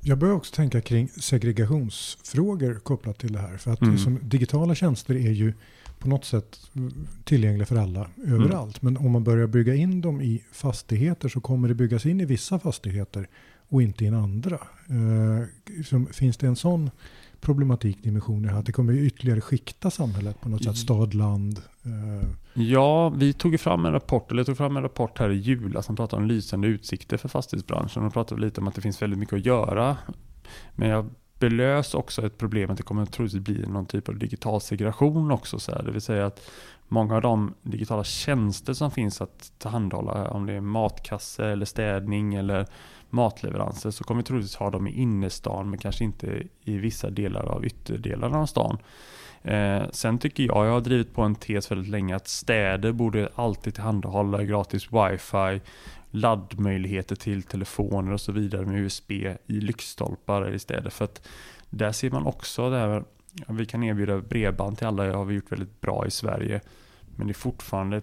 Jag 0.00 0.18
börjar 0.18 0.34
också 0.34 0.54
tänka 0.54 0.80
kring 0.80 1.08
segregationsfrågor 1.08 2.74
kopplat 2.74 3.18
till 3.18 3.32
det 3.32 3.38
här. 3.38 3.56
För 3.56 3.70
att 3.70 3.80
mm. 3.80 4.18
digitala 4.22 4.74
tjänster 4.74 5.14
är 5.14 5.30
ju 5.30 5.52
på 5.98 6.08
något 6.08 6.24
sätt 6.24 6.70
tillgängliga 7.24 7.66
för 7.66 7.76
alla 7.76 8.08
överallt. 8.26 8.82
Mm. 8.82 8.94
Men 8.94 9.06
om 9.06 9.12
man 9.12 9.24
börjar 9.24 9.46
bygga 9.46 9.74
in 9.74 10.00
dem 10.00 10.20
i 10.20 10.44
fastigheter 10.52 11.28
så 11.28 11.40
kommer 11.40 11.68
det 11.68 11.74
byggas 11.74 12.06
in 12.06 12.20
i 12.20 12.24
vissa 12.24 12.58
fastigheter 12.58 13.28
och 13.68 13.82
inte 13.82 14.04
i 14.04 14.08
andra. 14.08 14.58
Eh, 14.88 16.04
finns 16.12 16.36
det 16.36 16.46
en 16.46 16.56
sån 16.56 16.90
problematik, 17.42 18.02
dimensioner 18.02 18.52
att 18.52 18.66
det 18.66 18.72
kommer 18.72 18.92
ytterligare 18.92 19.40
skikta 19.40 19.90
samhället 19.90 20.40
på 20.40 20.48
något 20.48 20.64
sätt, 20.64 20.76
stad, 20.76 21.14
land? 21.14 21.58
Eh. 21.84 22.28
Ja, 22.54 23.08
vi 23.08 23.32
tog 23.32 23.60
fram 23.60 23.84
en 23.84 23.92
rapport, 23.92 24.30
eller 24.30 24.40
jag 24.40 24.46
tog 24.46 24.56
fram 24.56 24.76
en 24.76 24.82
rapport 24.82 25.18
här 25.18 25.30
i 25.30 25.36
jula 25.36 25.82
som 25.82 25.96
pratar 25.96 26.16
om 26.16 26.26
lysande 26.26 26.68
utsikter 26.68 27.16
för 27.16 27.28
fastighetsbranschen 27.28 28.04
och 28.04 28.12
pratade 28.12 28.40
lite 28.40 28.60
om 28.60 28.68
att 28.68 28.74
det 28.74 28.80
finns 28.80 29.02
väldigt 29.02 29.18
mycket 29.18 29.34
att 29.34 29.46
göra. 29.46 29.96
Men 30.74 30.88
jag 30.88 31.10
belös 31.38 31.94
också 31.94 32.26
ett 32.26 32.38
problem 32.38 32.70
att 32.70 32.76
det 32.76 32.82
kommer 32.82 33.06
troligtvis 33.06 33.42
bli 33.42 33.66
någon 33.66 33.86
typ 33.86 34.08
av 34.08 34.16
digital 34.18 34.60
segregation 34.60 35.30
också. 35.30 35.58
Så 35.58 35.72
här. 35.72 35.82
Det 35.82 35.90
vill 35.92 36.00
säga 36.00 36.26
att 36.26 36.40
många 36.88 37.14
av 37.14 37.22
de 37.22 37.54
digitala 37.62 38.04
tjänster 38.04 38.72
som 38.72 38.90
finns 38.90 39.20
att 39.20 39.52
tillhandahålla, 39.58 40.30
om 40.30 40.46
det 40.46 40.52
är 40.52 40.60
matkasse 40.60 41.46
eller 41.46 41.66
städning 41.66 42.34
eller 42.34 42.66
matleveranser, 43.12 43.90
så 43.90 44.04
kommer 44.04 44.22
vi 44.22 44.26
troligtvis 44.26 44.56
ha 44.56 44.70
dem 44.70 44.86
i 44.86 44.92
innerstan 44.92 45.70
men 45.70 45.78
kanske 45.78 46.04
inte 46.04 46.42
i 46.64 46.78
vissa 46.78 47.10
delar 47.10 47.44
av 47.44 47.66
ytterdelarna 47.66 48.38
av 48.38 48.46
stan. 48.46 48.78
Eh, 49.42 49.82
sen 49.90 50.18
tycker 50.18 50.42
jag, 50.42 50.66
jag 50.66 50.72
har 50.72 50.80
drivit 50.80 51.14
på 51.14 51.22
en 51.22 51.34
tes 51.34 51.70
väldigt 51.70 51.88
länge, 51.88 52.16
att 52.16 52.28
städer 52.28 52.92
borde 52.92 53.28
alltid 53.34 53.74
tillhandahålla 53.74 54.44
gratis 54.44 54.88
wifi 54.92 55.60
laddmöjligheter 56.10 57.16
till 57.16 57.42
telefoner 57.42 58.12
och 58.12 58.20
så 58.20 58.32
vidare 58.32 58.66
med 58.66 58.80
USB 58.80 59.12
i 59.12 59.36
lyktstolpar 59.46 60.54
i 60.54 60.58
städer. 60.58 60.90
För 60.90 61.04
att 61.04 61.28
där 61.70 61.92
ser 61.92 62.10
man 62.10 62.26
också 62.26 62.70
det 62.70 62.78
här, 62.78 63.04
vi 63.48 63.66
kan 63.66 63.82
erbjuda 63.82 64.20
bredband 64.20 64.78
till 64.78 64.86
alla, 64.86 65.04
det 65.04 65.16
har 65.16 65.24
vi 65.24 65.34
gjort 65.34 65.52
väldigt 65.52 65.80
bra 65.80 66.06
i 66.06 66.10
Sverige. 66.10 66.60
Men 67.16 67.26
det 67.26 67.30
är 67.30 67.34
fortfarande 67.34 68.02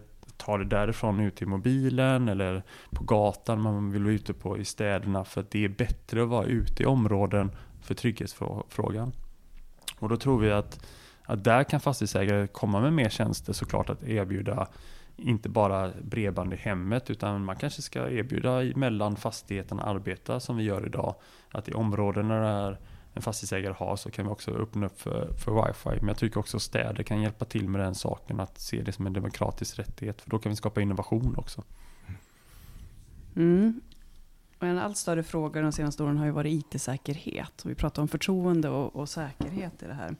ta 0.50 0.58
det 0.58 0.66
därifrån 0.66 1.20
ut 1.20 1.36
till 1.36 1.48
mobilen 1.48 2.30
eller 2.30 2.64
på 2.92 3.04
gatan 3.04 3.62
man 3.62 3.92
vill 3.92 4.04
vara 4.04 4.14
ute 4.14 4.34
på 4.34 4.58
i 4.58 4.66
städerna 4.66 5.26
för 5.26 5.42
att 5.42 5.52
det 5.52 5.66
är 5.66 5.70
bättre 5.70 6.24
att 6.24 6.30
vara 6.30 6.46
ute 6.46 6.84
i 6.84 6.86
områden 6.86 7.52
för 7.82 7.94
trygghetsfrågan. 7.94 9.12
Och 10.00 10.10
då 10.10 10.18
tror 10.18 10.40
vi 10.40 10.52
att, 10.52 10.86
att 11.24 11.44
där 11.44 11.64
kan 11.64 11.80
fastighetsägare 11.80 12.48
komma 12.48 12.82
med 12.82 12.94
mer 12.94 13.10
tjänster 13.10 13.54
såklart 13.54 13.90
att 13.90 14.04
erbjuda 14.04 14.68
inte 15.18 15.50
bara 15.50 15.92
bredband 16.02 16.54
i 16.54 16.56
hemmet 16.56 17.10
utan 17.10 17.46
man 17.46 17.56
kanske 17.56 17.82
ska 17.82 18.10
erbjuda 18.10 18.62
mellan 18.76 19.16
fastigheterna 19.16 19.84
arbeta 19.84 20.40
som 20.40 20.58
vi 20.58 20.64
gör 20.64 20.86
idag. 20.86 21.16
Att 21.52 21.70
i 21.70 21.74
områden 21.74 22.28
där 22.28 22.78
en 23.20 23.24
fastighetsägare 23.24 23.74
har 23.78 23.96
så 23.96 24.12
kan 24.12 24.26
vi 24.26 24.32
också 24.32 24.52
öppna 24.52 24.86
upp 24.86 25.02
för, 25.02 25.34
för 25.34 25.68
wifi. 25.68 26.00
Men 26.00 26.08
jag 26.08 26.18
tycker 26.18 26.40
också 26.40 26.60
städer 26.60 27.04
kan 27.04 27.22
hjälpa 27.22 27.46
till 27.46 27.70
med 27.70 27.82
den 27.82 27.96
saken. 27.96 28.40
Att 28.40 28.60
se 28.60 28.82
det 28.82 28.92
som 28.92 29.08
en 29.08 29.14
demokratisk 29.14 29.80
rättighet. 29.80 30.22
För 30.22 30.30
då 30.30 30.40
kan 30.40 30.50
vi 30.50 30.56
skapa 30.56 30.82
innovation 30.82 31.36
också. 31.38 31.64
Mm. 33.36 33.82
Och 34.60 34.68
en 34.68 34.80
allt 34.80 34.98
större 34.98 35.24
fråga 35.24 35.62
de 35.62 35.72
senaste 35.72 36.04
åren 36.04 36.18
har 36.18 36.26
ju 36.26 36.32
varit 36.32 36.54
IT-säkerhet. 36.74 37.66
Vi 37.66 37.76
pratar 37.76 38.02
om 38.02 38.08
förtroende 38.08 38.70
och, 38.70 38.96
och 38.96 39.10
säkerhet 39.10 39.84
i 39.84 39.86
det 39.86 39.94
här. 39.94 40.16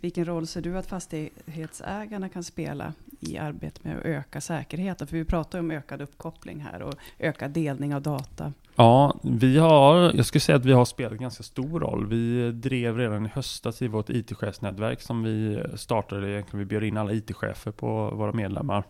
Vilken 0.00 0.24
roll 0.24 0.46
ser 0.46 0.60
du 0.60 0.78
att 0.78 0.86
fastighetsägarna 0.86 2.28
kan 2.28 2.44
spela 2.44 2.94
i 3.20 3.38
arbetet 3.38 3.84
med 3.84 3.98
att 3.98 4.04
öka 4.04 4.40
säkerheten? 4.40 5.06
För 5.06 5.16
vi 5.16 5.24
pratar 5.24 5.58
ju 5.58 5.60
om 5.60 5.70
ökad 5.70 6.02
uppkoppling 6.02 6.60
här 6.60 6.82
och 6.82 6.94
ökad 7.18 7.50
delning 7.50 7.94
av 7.94 8.02
data. 8.02 8.52
Ja, 8.80 9.20
vi 9.22 9.58
har, 9.58 10.12
jag 10.14 10.26
skulle 10.26 10.40
säga 10.40 10.56
att 10.56 10.64
vi 10.64 10.72
har 10.72 10.84
spelat 10.84 11.12
en 11.12 11.18
ganska 11.18 11.42
stor 11.42 11.80
roll. 11.80 12.06
Vi 12.06 12.52
drev 12.52 12.96
redan 12.96 13.26
i 13.26 13.28
höstas 13.28 13.82
i 13.82 13.88
vårt 13.88 14.10
IT-chefsnätverk 14.10 15.00
som 15.00 15.22
vi 15.22 15.62
startade, 15.76 16.30
egentligen 16.30 16.58
vi 16.58 16.64
bjöd 16.64 16.84
in 16.84 16.96
alla 16.96 17.12
IT-chefer 17.12 17.70
på 17.70 18.10
våra 18.10 18.32
medlemmar 18.32 18.84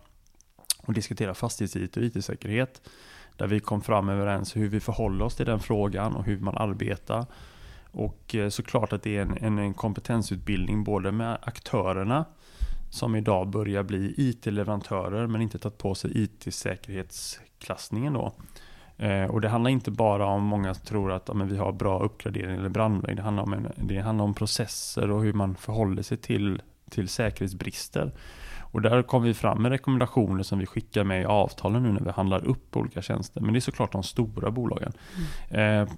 och 0.85 0.93
diskuterade 0.93 1.33
fastighets-IT 1.33 1.97
och 1.97 2.03
IT-säkerhet. 2.03 2.81
Där 3.37 3.47
vi 3.47 3.59
kom 3.59 3.81
fram 3.81 4.09
överens 4.09 4.55
hur 4.55 4.69
vi 4.69 4.79
förhåller 4.79 5.25
oss 5.25 5.35
till 5.35 5.45
den 5.45 5.59
frågan 5.59 6.15
och 6.15 6.23
hur 6.23 6.39
man 6.39 6.57
arbetar. 6.57 7.25
Och 7.91 8.35
eh, 8.35 8.49
såklart 8.49 8.93
att 8.93 9.03
det 9.03 9.17
är 9.17 9.21
en, 9.21 9.37
en, 9.37 9.59
en 9.59 9.73
kompetensutbildning 9.73 10.83
både 10.83 11.11
med 11.11 11.37
aktörerna 11.41 12.25
som 12.89 13.15
idag 13.15 13.49
börjar 13.49 13.83
bli 13.83 14.13
IT-leverantörer 14.17 15.27
men 15.27 15.41
inte 15.41 15.59
tagit 15.59 15.77
på 15.77 15.95
sig 15.95 16.23
IT-säkerhetsklassningen 16.23 18.13
då. 18.13 18.33
Eh, 19.01 19.23
och 19.23 19.41
det 19.41 19.49
handlar 19.49 19.71
inte 19.71 19.91
bara 19.91 20.25
om, 20.25 20.43
många 20.43 20.73
tror 20.73 21.11
att 21.11 21.23
ja, 21.27 21.33
vi 21.33 21.57
har 21.57 21.71
bra 21.71 21.99
uppgradering 21.99 22.57
eller 22.57 22.69
brandvägg. 22.69 23.15
Det 23.15 23.21
handlar, 23.21 23.43
om 23.43 23.53
en, 23.53 23.67
det 23.75 23.99
handlar 23.99 24.25
om 24.25 24.33
processer 24.33 25.11
och 25.11 25.21
hur 25.21 25.33
man 25.33 25.55
förhåller 25.55 26.01
sig 26.01 26.17
till, 26.17 26.61
till 26.89 27.09
säkerhetsbrister. 27.09 28.11
Och 28.59 28.81
där 28.81 29.03
kom 29.03 29.23
vi 29.23 29.33
fram 29.33 29.61
med 29.61 29.71
rekommendationer 29.71 30.43
som 30.43 30.59
vi 30.59 30.65
skickar 30.65 31.03
med 31.03 31.21
i 31.21 31.25
avtalen 31.25 31.83
nu 31.83 31.91
när 31.91 32.01
vi 32.01 32.11
handlar 32.11 32.45
upp 32.45 32.77
olika 32.77 33.01
tjänster. 33.01 33.41
Men 33.41 33.53
det 33.53 33.59
är 33.59 33.61
såklart 33.61 33.91
de 33.91 34.03
stora 34.03 34.51
bolagen. 34.51 34.93
Mm. 35.49 35.81
Eh, 35.81 35.93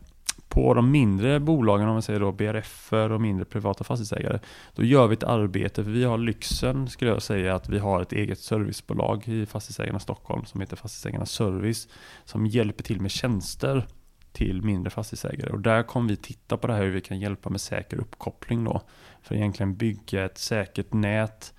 på 0.53 0.73
de 0.73 0.91
mindre 0.91 1.39
bolagen, 1.39 1.87
om 1.87 1.93
man 1.93 2.01
säger 2.01 2.19
då 2.19 2.31
BRF 2.31 2.93
och 2.93 3.21
mindre 3.21 3.45
privata 3.45 3.83
fastighetsägare, 3.83 4.39
då 4.75 4.83
gör 4.83 5.07
vi 5.07 5.13
ett 5.13 5.23
arbete, 5.23 5.83
för 5.83 5.91
vi 5.91 6.03
har 6.03 6.17
lyxen, 6.17 6.89
skulle 6.89 7.11
jag 7.11 7.21
säga, 7.21 7.55
att 7.55 7.69
vi 7.69 7.79
har 7.79 8.01
ett 8.01 8.11
eget 8.11 8.39
servicebolag 8.39 9.27
i 9.27 9.45
Fastighetsägarna 9.45 9.99
Stockholm 9.99 10.45
som 10.45 10.61
heter 10.61 10.75
Fastighetsägarna 10.75 11.25
Service, 11.25 11.87
som 12.25 12.45
hjälper 12.45 12.83
till 12.83 13.01
med 13.01 13.11
tjänster 13.11 13.87
till 14.31 14.61
mindre 14.61 14.89
fastighetsägare. 14.89 15.51
Och 15.51 15.59
där 15.59 15.83
kommer 15.83 16.09
vi 16.09 16.15
titta 16.15 16.57
på 16.57 16.67
det 16.67 16.73
här 16.73 16.83
hur 16.83 16.91
vi 16.91 17.01
kan 17.01 17.19
hjälpa 17.19 17.49
med 17.49 17.61
säker 17.61 17.97
uppkoppling 17.97 18.63
då. 18.63 18.81
För 19.21 19.35
att 19.35 19.39
egentligen 19.39 19.75
bygga 19.75 20.25
ett 20.25 20.37
säkert 20.37 20.93
nät 20.93 21.53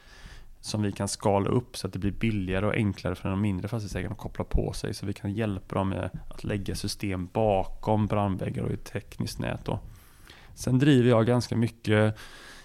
som 0.64 0.82
vi 0.82 0.92
kan 0.92 1.08
skala 1.08 1.50
upp 1.50 1.76
så 1.76 1.86
att 1.86 1.92
det 1.92 1.98
blir 1.98 2.12
billigare 2.12 2.66
och 2.66 2.74
enklare 2.74 3.14
för 3.14 3.28
de 3.28 3.40
mindre 3.40 3.68
fastighetsägarna 3.68 4.12
att 4.12 4.18
koppla 4.18 4.44
på 4.44 4.72
sig. 4.72 4.94
Så 4.94 5.06
vi 5.06 5.12
kan 5.12 5.32
hjälpa 5.32 5.74
dem 5.74 5.88
med 5.88 6.10
att 6.30 6.44
lägga 6.44 6.74
system 6.74 7.28
bakom 7.32 8.06
brandväggar 8.06 8.62
och 8.62 8.70
i 8.70 8.74
ett 8.74 8.84
tekniskt 8.84 9.38
nät. 9.38 9.64
Då. 9.64 9.78
Sen 10.54 10.78
driver 10.78 11.10
jag 11.10 11.26
ganska 11.26 11.56
mycket, 11.56 12.16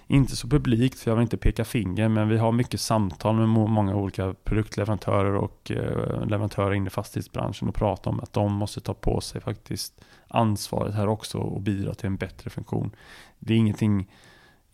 inte 0.08 0.36
så 0.36 0.48
publikt 0.48 1.00
för 1.00 1.12
jag 1.12 1.16
vill 1.16 1.22
inte 1.22 1.38
peka 1.38 1.66
finger, 1.66 2.10
men 2.10 2.30
vi 2.30 2.38
har 2.38 2.52
mycket 2.52 2.80
samtal 2.80 3.36
med 3.36 3.50
många 3.50 3.96
olika 3.96 4.36
produktleverantörer 4.44 5.36
och 5.36 5.72
eh, 5.72 6.26
leverantörer 6.28 6.74
in 6.74 6.88
i 6.88 6.90
fastighetsbranschen 6.90 7.70
och 7.70 7.76
pratar 7.76 8.12
om 8.12 8.20
att 8.20 8.34
de 8.34 8.54
måste 8.54 8.82
ta 8.82 8.94
på 8.94 9.22
sig 9.22 9.42
faktiskt 9.42 10.02
ansvaret 10.28 10.96
här 10.96 11.08
också 11.08 11.38
och 11.38 11.62
bidra 11.62 11.94
till 11.94 12.08
en 12.08 12.18
bättre 12.18 12.50
funktion. 12.50 12.92
Det 13.40 13.54
är 13.54 13.58
ingenting 13.58 14.08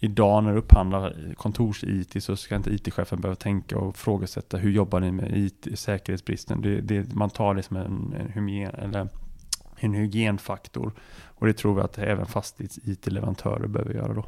idag 0.05 0.43
när 0.43 0.51
du 0.51 0.57
upphandlar 0.57 1.33
kontors-IT 1.37 2.23
så 2.23 2.35
ska 2.35 2.55
inte 2.55 2.73
IT-chefen 2.73 3.21
behöva 3.21 3.35
tänka 3.35 3.77
och 3.77 3.97
frågasätta 3.97 4.57
hur 4.57 4.71
jobbar 4.71 4.99
ni 4.99 5.11
med 5.11 5.37
IT, 5.37 5.67
säkerhetsbristen. 5.79 6.61
Det, 6.61 6.81
det, 6.81 7.13
man 7.13 7.29
tar 7.29 7.55
det 7.55 7.63
som 7.63 7.77
en, 7.77 8.15
en, 8.19 8.31
hygien, 8.33 8.75
eller 8.75 9.09
en 9.75 9.93
hygienfaktor. 9.93 10.93
Och 11.23 11.47
det 11.47 11.53
tror 11.53 11.75
vi 11.75 11.81
att 11.81 11.97
även 11.97 12.25
fastighets-IT-leverantörer 12.25 13.67
behöver 13.67 13.93
göra 13.93 14.13
då. 14.13 14.25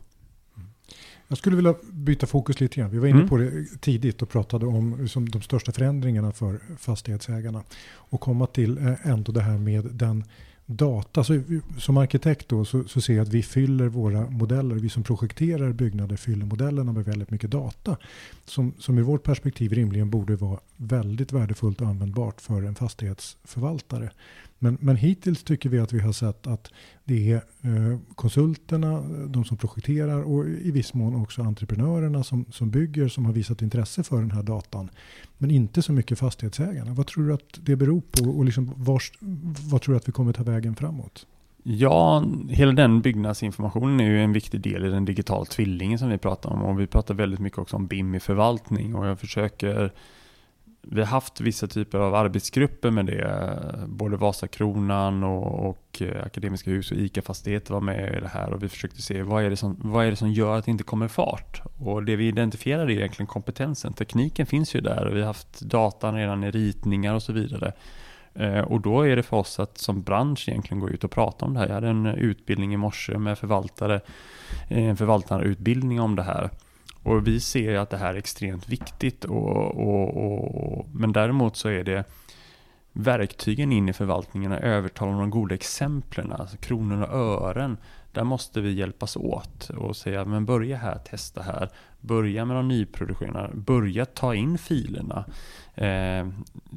Jag 1.27 1.37
skulle 1.37 1.55
vilja 1.55 1.75
byta 1.91 2.27
fokus 2.27 2.59
lite 2.59 2.79
grann. 2.79 2.89
Vi 2.89 2.99
var 2.99 3.07
inne 3.07 3.17
mm. 3.17 3.29
på 3.29 3.37
det 3.37 3.65
tidigt 3.81 4.21
och 4.21 4.29
pratade 4.29 4.65
om 4.65 5.01
liksom, 5.01 5.29
de 5.29 5.41
största 5.41 5.71
förändringarna 5.71 6.31
för 6.31 6.59
fastighetsägarna. 6.77 7.63
Och 7.89 8.21
komma 8.21 8.47
till 8.47 8.77
eh, 8.77 9.07
ändå 9.07 9.31
det 9.31 9.41
här 9.41 9.57
med 9.57 9.85
den 9.85 10.23
data. 10.67 11.23
Så, 11.23 11.41
som 11.77 11.97
arkitekt 11.97 12.49
då, 12.49 12.65
så, 12.65 12.83
så 12.83 13.01
ser 13.01 13.13
jag 13.13 13.23
att 13.23 13.33
vi 13.33 13.43
fyller 13.43 13.87
våra 13.87 14.29
modeller, 14.29 14.75
vi 14.75 14.89
som 14.89 15.03
projekterar 15.03 15.73
byggnader 15.73 16.15
fyller 16.15 16.45
modellerna 16.45 16.91
med 16.91 17.05
väldigt 17.05 17.31
mycket 17.31 17.51
data. 17.51 17.97
Som, 18.45 18.73
som 18.79 18.99
i 18.99 19.01
vårt 19.01 19.23
perspektiv 19.23 19.73
rimligen 19.73 20.09
borde 20.09 20.35
vara 20.35 20.59
väldigt 20.77 21.31
värdefullt 21.31 21.81
och 21.81 21.87
användbart 21.87 22.41
för 22.41 22.63
en 22.63 22.75
fastighetsförvaltare. 22.75 24.09
Men, 24.59 24.77
men 24.81 24.95
hittills 24.95 25.43
tycker 25.43 25.69
vi 25.69 25.79
att 25.79 25.93
vi 25.93 25.99
har 25.99 26.11
sett 26.11 26.47
att 26.47 26.71
det 27.03 27.31
är 27.31 27.35
eh, 27.35 27.99
konsulterna, 28.15 29.01
de 29.27 29.45
som 29.45 29.57
projekterar 29.57 30.23
och 30.23 30.45
i 30.45 30.71
viss 30.71 30.93
mån 30.93 31.15
också 31.15 31.41
entreprenörerna 31.41 32.23
som, 32.23 32.45
som 32.51 32.69
bygger 32.69 33.07
som 33.07 33.25
har 33.25 33.33
visat 33.33 33.61
intresse 33.61 34.03
för 34.03 34.17
den 34.17 34.31
här 34.31 34.43
datan. 34.43 34.89
Men 35.37 35.51
inte 35.51 35.81
så 35.81 35.91
mycket 35.91 36.19
fastighetsägarna. 36.19 36.93
Vad 36.93 37.07
tror 37.07 37.27
du 37.27 37.33
att 37.33 37.59
det 37.61 37.75
beror 37.75 38.01
på 38.01 38.29
och 38.29 38.45
liksom 38.45 38.73
vars, 38.75 39.11
vad 39.71 39.81
tror 39.81 39.93
du 39.93 39.97
att 39.97 40.07
vi 40.07 40.11
kommer 40.11 40.33
ta 40.33 40.43
vägen 40.43 40.75
framåt? 40.75 41.25
Ja, 41.63 42.23
hela 42.49 42.71
den 42.71 43.01
byggnadsinformationen 43.01 43.99
är 43.99 44.09
ju 44.09 44.23
en 44.23 44.33
viktig 44.33 44.61
del 44.61 44.85
i 44.85 44.89
den 44.89 45.05
digitala 45.05 45.45
tvillingen 45.45 45.99
som 45.99 46.09
vi 46.09 46.17
pratar 46.17 46.49
om. 46.49 46.61
Och 46.61 46.79
vi 46.79 46.87
pratar 46.87 47.13
väldigt 47.13 47.39
mycket 47.39 47.59
också 47.59 47.75
om 47.75 47.87
BIM 47.87 48.15
i 48.15 48.19
förvaltning 48.19 48.95
och 48.95 49.07
jag 49.07 49.19
försöker 49.19 49.93
vi 50.81 50.99
har 51.01 51.07
haft 51.07 51.41
vissa 51.41 51.67
typer 51.67 51.97
av 51.97 52.15
arbetsgrupper 52.15 52.91
med 52.91 53.05
det. 53.05 53.85
Både 53.87 54.17
Vasakronan 54.17 55.23
och, 55.23 55.69
och 55.69 56.01
eh, 56.01 56.25
Akademiska 56.25 56.71
hus 56.71 56.91
och 56.91 56.97
ICA 56.97 57.21
Fastigheter 57.21 57.73
var 57.73 57.81
med 57.81 58.17
i 58.17 58.19
det 58.19 58.27
här 58.27 58.53
och 58.53 58.63
vi 58.63 58.69
försökte 58.69 59.01
se 59.01 59.21
vad 59.21 59.43
är, 59.43 59.49
det 59.49 59.57
som, 59.57 59.77
vad 59.79 60.05
är 60.05 60.09
det 60.09 60.15
som 60.15 60.31
gör 60.31 60.57
att 60.57 60.65
det 60.65 60.71
inte 60.71 60.83
kommer 60.83 61.07
fart? 61.07 61.61
Och 61.77 62.03
det 62.03 62.15
vi 62.15 62.27
identifierade 62.27 62.93
är 62.93 62.97
egentligen 62.97 63.27
kompetensen. 63.27 63.93
Tekniken 63.93 64.45
finns 64.45 64.75
ju 64.75 64.81
där 64.81 65.05
och 65.05 65.15
vi 65.15 65.19
har 65.19 65.27
haft 65.27 65.61
datan 65.61 66.15
redan 66.15 66.43
i 66.43 66.51
ritningar 66.51 67.15
och 67.15 67.23
så 67.23 67.33
vidare. 67.33 67.73
Eh, 68.33 68.59
och 68.59 68.81
då 68.81 69.01
är 69.01 69.15
det 69.15 69.23
för 69.23 69.37
oss 69.37 69.59
att 69.59 69.77
som 69.77 70.01
bransch 70.01 70.49
egentligen 70.49 70.79
gå 70.79 70.89
ut 70.89 71.03
och 71.03 71.11
prata 71.11 71.45
om 71.45 71.53
det 71.53 71.59
här. 71.59 71.67
Jag 71.67 71.73
hade 71.73 71.87
en 71.87 72.05
utbildning 72.05 72.73
i 72.73 72.77
morse 72.77 73.17
med 73.17 73.37
förvaltare, 73.37 74.01
eh, 74.69 74.83
en 74.83 74.97
förvaltarutbildning 74.97 76.01
om 76.01 76.15
det 76.15 76.23
här. 76.23 76.49
Och 77.07 77.27
vi 77.27 77.39
ser 77.39 77.75
att 77.75 77.89
det 77.89 77.97
här 77.97 78.13
är 78.13 78.17
extremt 78.17 78.69
viktigt. 78.69 79.25
Och, 79.25 79.75
och, 79.75 80.17
och, 80.17 80.87
men 80.93 81.13
däremot 81.13 81.57
så 81.57 81.69
är 81.69 81.83
det 81.83 82.03
verktygen 82.93 83.71
in 83.71 83.89
i 83.89 83.93
förvaltningen 83.93 84.51
och 84.51 84.61
övertala 84.61 85.11
de 85.11 85.29
goda 85.29 85.55
exemplen, 85.55 86.31
alltså 86.31 86.57
kronor 86.57 87.01
och 87.01 87.49
ören. 87.49 87.77
Där 88.17 88.23
måste 88.23 88.61
vi 88.61 88.73
hjälpas 88.73 89.15
åt 89.17 89.69
och 89.69 89.95
säga, 89.95 90.25
men 90.25 90.45
börja 90.45 90.77
här, 90.77 90.97
testa 90.97 91.41
här. 91.41 91.69
Börja 92.01 92.45
med 92.45 92.55
de 92.55 92.67
nyproduktionerna, 92.67 93.49
börja 93.53 94.05
ta 94.05 94.35
in 94.35 94.57
filerna. 94.57 95.25
Eh, 95.75 96.27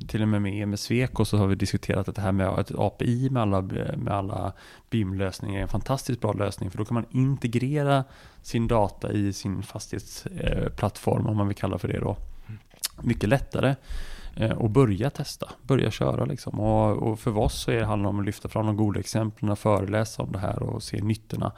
till 0.08 0.22
och 0.22 0.28
med 0.28 0.68
med, 0.68 0.78
Sweco 0.78 1.24
så 1.24 1.36
har 1.36 1.46
vi 1.46 1.54
diskuterat 1.54 2.08
att 2.08 2.14
det 2.14 2.22
här 2.22 2.32
med 2.32 2.58
ett 2.58 2.72
API 2.78 3.30
med 3.30 3.42
alla, 3.42 3.60
med 3.96 4.08
alla 4.08 4.52
BIM-lösningar 4.90 5.58
är 5.58 5.62
en 5.62 5.68
fantastiskt 5.68 6.20
bra 6.20 6.32
lösning. 6.32 6.70
För 6.70 6.78
då 6.78 6.84
kan 6.84 6.94
man 6.94 7.06
integrera 7.10 8.04
sin 8.42 8.68
data 8.68 9.12
i 9.12 9.32
sin 9.32 9.62
fastighetsplattform, 9.62 11.26
om 11.26 11.36
man 11.36 11.48
vill 11.48 11.56
kalla 11.56 11.78
för 11.78 11.88
det 11.88 12.00
då. 12.00 12.16
Mycket 13.02 13.28
lättare 13.28 13.74
Eh, 14.36 14.52
och 14.52 14.70
börja 14.70 15.10
testa, 15.10 15.50
börja 15.62 15.90
köra 15.90 16.24
liksom. 16.24 16.60
Och, 16.60 17.10
och 17.10 17.18
för 17.18 17.38
oss 17.38 17.60
så 17.60 17.70
är 17.70 17.76
det 17.76 17.84
handlar 17.84 18.10
om 18.10 18.20
att 18.20 18.26
lyfta 18.26 18.48
fram 18.48 18.66
de 18.66 18.76
goda 18.76 19.00
exemplen, 19.00 19.56
föreläsa 19.56 20.22
om 20.22 20.32
det 20.32 20.38
här 20.38 20.62
och 20.62 20.82
se 20.82 21.02
nyttorna. 21.02 21.52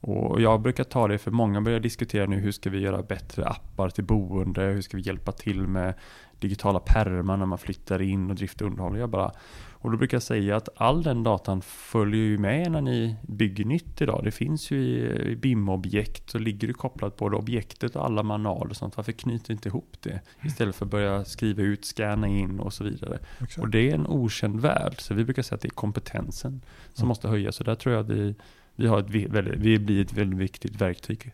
Och 0.00 0.40
jag 0.40 0.60
brukar 0.60 0.84
ta 0.84 1.08
det 1.08 1.18
för 1.18 1.30
många 1.30 1.60
börjar 1.60 1.80
diskutera 1.80 2.26
nu 2.26 2.36
hur 2.36 2.52
ska 2.52 2.70
vi 2.70 2.78
göra 2.78 3.02
bättre 3.02 3.46
appar 3.46 3.90
till 3.90 4.04
boende, 4.04 4.62
hur 4.62 4.82
ska 4.82 4.96
vi 4.96 5.02
hjälpa 5.02 5.32
till 5.32 5.66
med 5.66 5.94
digitala 6.40 6.80
pärmar 6.80 7.36
när 7.36 7.46
man 7.46 7.58
flyttar 7.58 8.02
in 8.02 8.30
och 8.30 8.36
drift 8.36 8.60
och 8.60 8.66
underhåll. 8.66 8.98
Jag 8.98 9.10
bara, 9.10 9.32
och 9.70 9.90
då 9.90 9.96
brukar 9.96 10.14
jag 10.14 10.22
säga 10.22 10.56
att 10.56 10.68
all 10.76 11.02
den 11.02 11.22
datan 11.22 11.62
följer 11.62 12.20
ju 12.20 12.38
med 12.38 12.72
när 12.72 12.80
ni 12.80 13.16
bygger 13.22 13.64
nytt 13.64 14.00
idag. 14.00 14.20
Det 14.24 14.30
finns 14.30 14.70
ju 14.70 14.78
i, 14.78 15.36
BIM-objekt 15.36 16.30
så 16.30 16.38
ligger 16.38 16.68
det 16.68 16.74
kopplat 16.74 17.16
både 17.16 17.36
objektet 17.36 17.96
och 17.96 18.04
alla 18.04 18.22
manualer 18.22 18.70
och 18.70 18.76
sånt. 18.76 18.96
Varför 18.96 19.12
knyter 19.12 19.52
inte 19.52 19.68
ihop 19.68 19.96
det? 20.00 20.20
Istället 20.44 20.76
för 20.76 20.84
att 20.84 20.90
börja 20.90 21.24
skriva 21.24 21.62
ut, 21.62 21.84
scanna 21.84 22.28
in 22.28 22.60
och 22.60 22.72
så 22.72 22.84
vidare. 22.84 23.18
Exakt. 23.38 23.58
Och 23.58 23.68
det 23.68 23.90
är 23.90 23.94
en 23.94 24.06
okänd 24.06 24.60
värld. 24.60 24.94
Så 24.98 25.14
vi 25.14 25.24
brukar 25.24 25.42
säga 25.42 25.56
att 25.56 25.62
det 25.62 25.68
är 25.68 25.70
kompetensen 25.70 26.60
som 26.92 27.02
mm. 27.02 27.08
måste 27.08 27.28
höjas. 27.28 27.56
Så 27.56 27.64
där 27.64 27.74
tror 27.74 27.94
jag 27.94 28.04
att 28.04 28.10
vi, 28.10 28.34
vi, 28.76 28.86
har 28.86 28.98
ett, 28.98 29.10
vi 29.56 29.78
blir 29.78 30.00
ett 30.00 30.12
väldigt 30.12 30.38
viktigt 30.38 30.80
verktyg. 30.80 31.32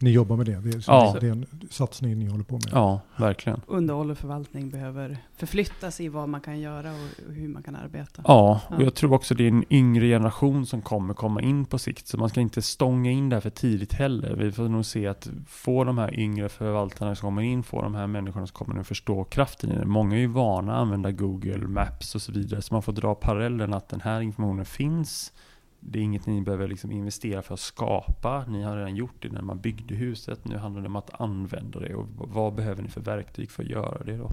Ni 0.00 0.10
jobbar 0.10 0.36
med 0.36 0.46
det? 0.46 0.60
Det 0.60 0.68
är, 0.68 0.84
ja. 0.86 1.16
det 1.20 1.26
är 1.26 1.32
en 1.32 1.46
satsning 1.70 2.18
ni 2.18 2.26
håller 2.26 2.44
på 2.44 2.54
med? 2.54 2.68
Ja, 2.72 3.00
verkligen. 3.16 3.60
Underhåll 3.66 4.10
och 4.10 4.18
förvaltning 4.18 4.70
behöver 4.70 5.18
förflyttas 5.36 6.00
i 6.00 6.08
vad 6.08 6.28
man 6.28 6.40
kan 6.40 6.60
göra 6.60 6.90
och 6.90 7.34
hur 7.34 7.48
man 7.48 7.62
kan 7.62 7.76
arbeta. 7.76 8.22
Ja, 8.26 8.60
och 8.68 8.82
jag 8.82 8.94
tror 8.94 9.12
också 9.12 9.34
det 9.34 9.44
är 9.44 9.48
en 9.48 9.64
yngre 9.70 10.06
generation 10.06 10.66
som 10.66 10.82
kommer 10.82 11.14
komma 11.14 11.42
in 11.42 11.64
på 11.64 11.78
sikt. 11.78 12.08
Så 12.08 12.18
man 12.18 12.28
ska 12.28 12.40
inte 12.40 12.62
stånga 12.62 13.10
in 13.10 13.28
där 13.28 13.40
för 13.40 13.50
tidigt 13.50 13.92
heller. 13.92 14.34
Vi 14.34 14.52
får 14.52 14.68
nog 14.68 14.84
se 14.84 15.06
att 15.06 15.30
få 15.46 15.84
de 15.84 15.98
här 15.98 16.20
yngre 16.20 16.48
förvaltarna 16.48 17.14
som 17.14 17.26
kommer 17.26 17.42
in, 17.42 17.62
få 17.62 17.82
de 17.82 17.94
här 17.94 18.06
människorna 18.06 18.46
som 18.46 18.54
kommer 18.54 18.78
in 18.78 18.84
förstå 18.84 19.24
kraften 19.24 19.72
i 19.72 19.78
det. 19.78 19.86
Många 19.86 20.16
är 20.16 20.20
ju 20.20 20.26
vana 20.26 20.72
att 20.72 20.78
använda 20.78 21.12
Google 21.12 21.66
Maps 21.66 22.14
och 22.14 22.22
så 22.22 22.32
vidare. 22.32 22.62
Så 22.62 22.74
man 22.74 22.82
får 22.82 22.92
dra 22.92 23.14
parallellen 23.14 23.74
att 23.74 23.88
den 23.88 24.00
här 24.00 24.20
informationen 24.20 24.64
finns 24.64 25.32
det 25.80 25.98
är 25.98 26.02
inget 26.02 26.26
ni 26.26 26.40
behöver 26.40 26.68
liksom 26.68 26.92
investera 26.92 27.42
för 27.42 27.54
att 27.54 27.60
skapa. 27.60 28.44
Ni 28.48 28.62
har 28.62 28.76
redan 28.76 28.96
gjort 28.96 29.22
det 29.22 29.28
när 29.28 29.42
man 29.42 29.60
byggde 29.60 29.94
huset. 29.94 30.44
Nu 30.44 30.56
handlar 30.56 30.82
det 30.82 30.88
om 30.88 30.96
att 30.96 31.20
använda 31.20 31.80
det. 31.80 31.94
Och 31.94 32.06
vad 32.16 32.54
behöver 32.54 32.82
ni 32.82 32.88
för 32.88 33.00
verktyg 33.00 33.50
för 33.50 33.62
att 33.62 33.68
göra 33.68 34.04
det 34.04 34.16
då? 34.16 34.30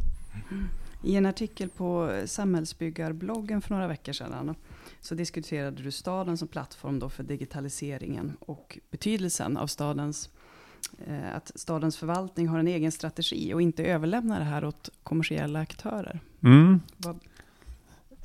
I 1.04 1.16
en 1.16 1.26
artikel 1.26 1.70
på 1.70 2.22
Samhällsbyggarbloggen 2.26 3.62
för 3.62 3.74
några 3.74 3.88
veckor 3.88 4.14
sedan 4.14 4.56
så 5.02 5.16
diskuterade 5.16 5.84
du 5.84 5.92
staden 5.92 6.38
som 6.38 6.48
plattform 6.48 7.00
då 7.00 7.10
för 7.10 7.24
digitaliseringen 7.24 8.38
och 8.40 8.80
betydelsen 8.92 9.58
av 9.58 9.68
stadens 9.68 10.30
eh, 11.08 11.36
att 11.36 11.52
stadens 11.56 11.98
förvaltning 11.98 12.48
har 12.48 12.60
en 12.60 12.68
egen 12.68 12.92
strategi 12.92 13.54
och 13.54 13.62
inte 13.62 13.84
överlämnar 13.86 14.40
det 14.40 14.46
här 14.46 14.66
åt 14.66 14.90
kommersiella 15.04 15.60
aktörer. 15.60 16.20
Mm. 16.44 16.82
Vad, 16.98 17.20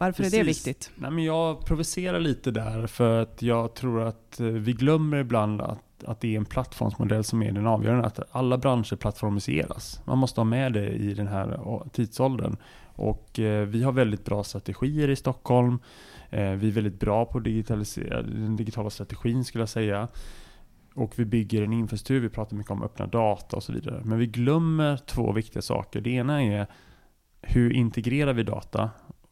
varför 0.00 0.22
Precis. 0.22 0.34
är 0.34 0.38
det 0.38 0.44
viktigt? 0.44 0.90
Nej, 0.94 1.10
men 1.10 1.24
jag 1.24 1.64
provocerar 1.64 2.20
lite 2.20 2.50
där 2.50 2.86
för 2.86 3.22
att 3.22 3.42
jag 3.42 3.74
tror 3.74 4.02
att 4.02 4.40
eh, 4.40 4.46
vi 4.46 4.72
glömmer 4.72 5.18
ibland 5.18 5.60
att, 5.60 6.04
att 6.04 6.20
det 6.20 6.34
är 6.34 6.38
en 6.38 6.44
plattformsmodell 6.44 7.24
som 7.24 7.42
är 7.42 7.52
den 7.52 7.66
avgörande. 7.66 8.06
Att 8.06 8.20
alla 8.30 8.58
branscher 8.58 8.96
plattformiseras. 8.96 10.00
Man 10.04 10.18
måste 10.18 10.40
ha 10.40 10.44
med 10.44 10.72
det 10.72 10.88
i 10.88 11.14
den 11.14 11.26
här 11.26 11.60
tidsåldern. 11.92 12.56
Och 12.94 13.38
eh, 13.38 13.66
vi 13.66 13.82
har 13.82 13.92
väldigt 13.92 14.24
bra 14.24 14.44
strategier 14.44 15.08
i 15.08 15.16
Stockholm. 15.16 15.78
Eh, 16.30 16.50
vi 16.50 16.68
är 16.68 16.72
väldigt 16.72 17.00
bra 17.00 17.24
på 17.24 17.38
den 17.38 18.56
digitala 18.56 18.90
strategin 18.90 19.44
skulle 19.44 19.62
jag 19.62 19.68
säga. 19.68 20.08
Och 20.94 21.18
vi 21.18 21.24
bygger 21.24 21.62
en 21.62 21.72
infrastruktur, 21.72 22.20
vi 22.20 22.28
pratar 22.28 22.56
mycket 22.56 22.72
om 22.72 22.82
öppna 22.82 23.06
data 23.06 23.56
och 23.56 23.62
så 23.62 23.72
vidare. 23.72 24.02
Men 24.04 24.18
vi 24.18 24.26
glömmer 24.26 24.96
två 24.96 25.32
viktiga 25.32 25.62
saker. 25.62 26.00
Det 26.00 26.10
ena 26.10 26.42
är 26.42 26.66
hur 27.42 27.72
integrerar 27.72 28.32
vi 28.32 28.42
data? 28.42 28.90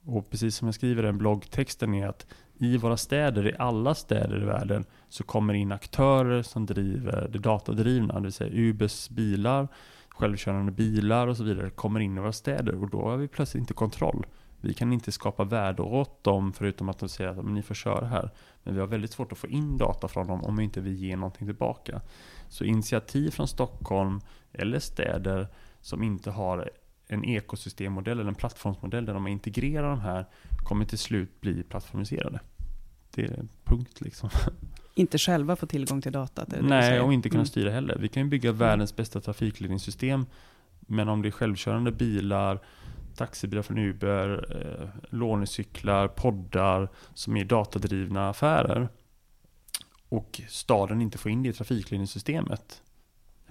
Och 0.08 0.30
precis 0.30 0.56
som 0.56 0.68
jag 0.68 0.74
skriver 0.74 1.02
i 1.02 1.06
den 1.06 1.18
bloggtexten 1.18 1.94
är 1.94 2.06
att 2.06 2.26
i 2.58 2.76
våra 2.76 2.96
städer, 2.96 3.48
i 3.48 3.54
alla 3.58 3.94
städer 3.94 4.42
i 4.42 4.44
världen, 4.44 4.84
så 5.08 5.24
kommer 5.24 5.54
in 5.54 5.72
aktörer 5.72 6.42
som 6.42 6.66
driver 6.66 7.28
det 7.32 7.38
datadrivna, 7.38 8.14
det 8.14 8.20
vill 8.20 8.32
säga 8.32 8.50
Ubers 8.52 9.08
bilar, 9.08 9.68
självkörande 10.08 10.72
bilar 10.72 11.26
och 11.26 11.36
så 11.36 11.44
vidare, 11.44 11.70
kommer 11.70 12.00
in 12.00 12.16
i 12.16 12.20
våra 12.20 12.32
städer 12.32 12.82
och 12.82 12.90
då 12.90 13.02
har 13.02 13.16
vi 13.16 13.28
plötsligt 13.28 13.60
inte 13.60 13.74
kontroll. 13.74 14.26
Vi 14.60 14.74
kan 14.74 14.92
inte 14.92 15.12
skapa 15.12 15.44
värde 15.44 15.82
åt 15.82 16.24
dem 16.24 16.52
förutom 16.52 16.88
att 16.88 16.98
de 16.98 17.08
säger 17.08 17.30
att 17.30 17.44
ni 17.44 17.62
får 17.62 17.74
köra 17.74 18.06
här. 18.06 18.30
Men 18.62 18.74
vi 18.74 18.80
har 18.80 18.86
väldigt 18.86 19.12
svårt 19.12 19.32
att 19.32 19.38
få 19.38 19.46
in 19.46 19.76
data 19.76 20.08
från 20.08 20.26
dem 20.26 20.44
om 20.44 20.60
inte 20.60 20.80
vi 20.80 20.94
ger 20.94 21.16
någonting 21.16 21.46
tillbaka. 21.46 22.00
Så 22.48 22.64
initiativ 22.64 23.30
från 23.30 23.48
Stockholm 23.48 24.20
eller 24.52 24.78
städer 24.78 25.48
som 25.80 26.02
inte 26.02 26.30
har 26.30 26.70
en 27.08 27.24
ekosystemmodell 27.24 28.20
eller 28.20 28.28
en 28.28 28.34
plattformsmodell 28.34 29.04
där 29.04 29.14
de 29.14 29.26
integrerar 29.26 29.90
de 29.90 30.00
här 30.00 30.26
kommer 30.64 30.84
till 30.84 30.98
slut 30.98 31.40
bli 31.40 31.62
plattformiserade. 31.62 32.40
Det 33.14 33.22
är 33.22 33.46
punkt 33.64 34.00
liksom. 34.00 34.30
Inte 34.94 35.18
själva 35.18 35.56
få 35.56 35.66
tillgång 35.66 36.02
till 36.02 36.12
data? 36.12 36.44
Nej, 36.60 37.00
och 37.00 37.12
inte 37.12 37.28
kunna 37.28 37.40
mm. 37.40 37.46
styra 37.46 37.70
heller. 37.70 37.96
Vi 38.00 38.08
kan 38.08 38.22
ju 38.22 38.28
bygga 38.28 38.48
mm. 38.48 38.58
världens 38.58 38.96
bästa 38.96 39.20
trafikledningssystem, 39.20 40.26
men 40.80 41.08
om 41.08 41.22
det 41.22 41.28
är 41.28 41.30
självkörande 41.30 41.92
bilar, 41.92 42.60
taxibilar 43.14 43.62
från 43.62 43.78
Uber, 43.78 44.46
eh, 44.50 44.88
lånecyklar, 45.10 46.08
poddar 46.08 46.88
som 47.14 47.36
är 47.36 47.44
datadrivna 47.44 48.28
affärer 48.28 48.88
och 50.08 50.40
staden 50.48 51.02
inte 51.02 51.18
får 51.18 51.30
in 51.30 51.42
det 51.42 51.48
i 51.48 51.52
trafikledningssystemet 51.52 52.82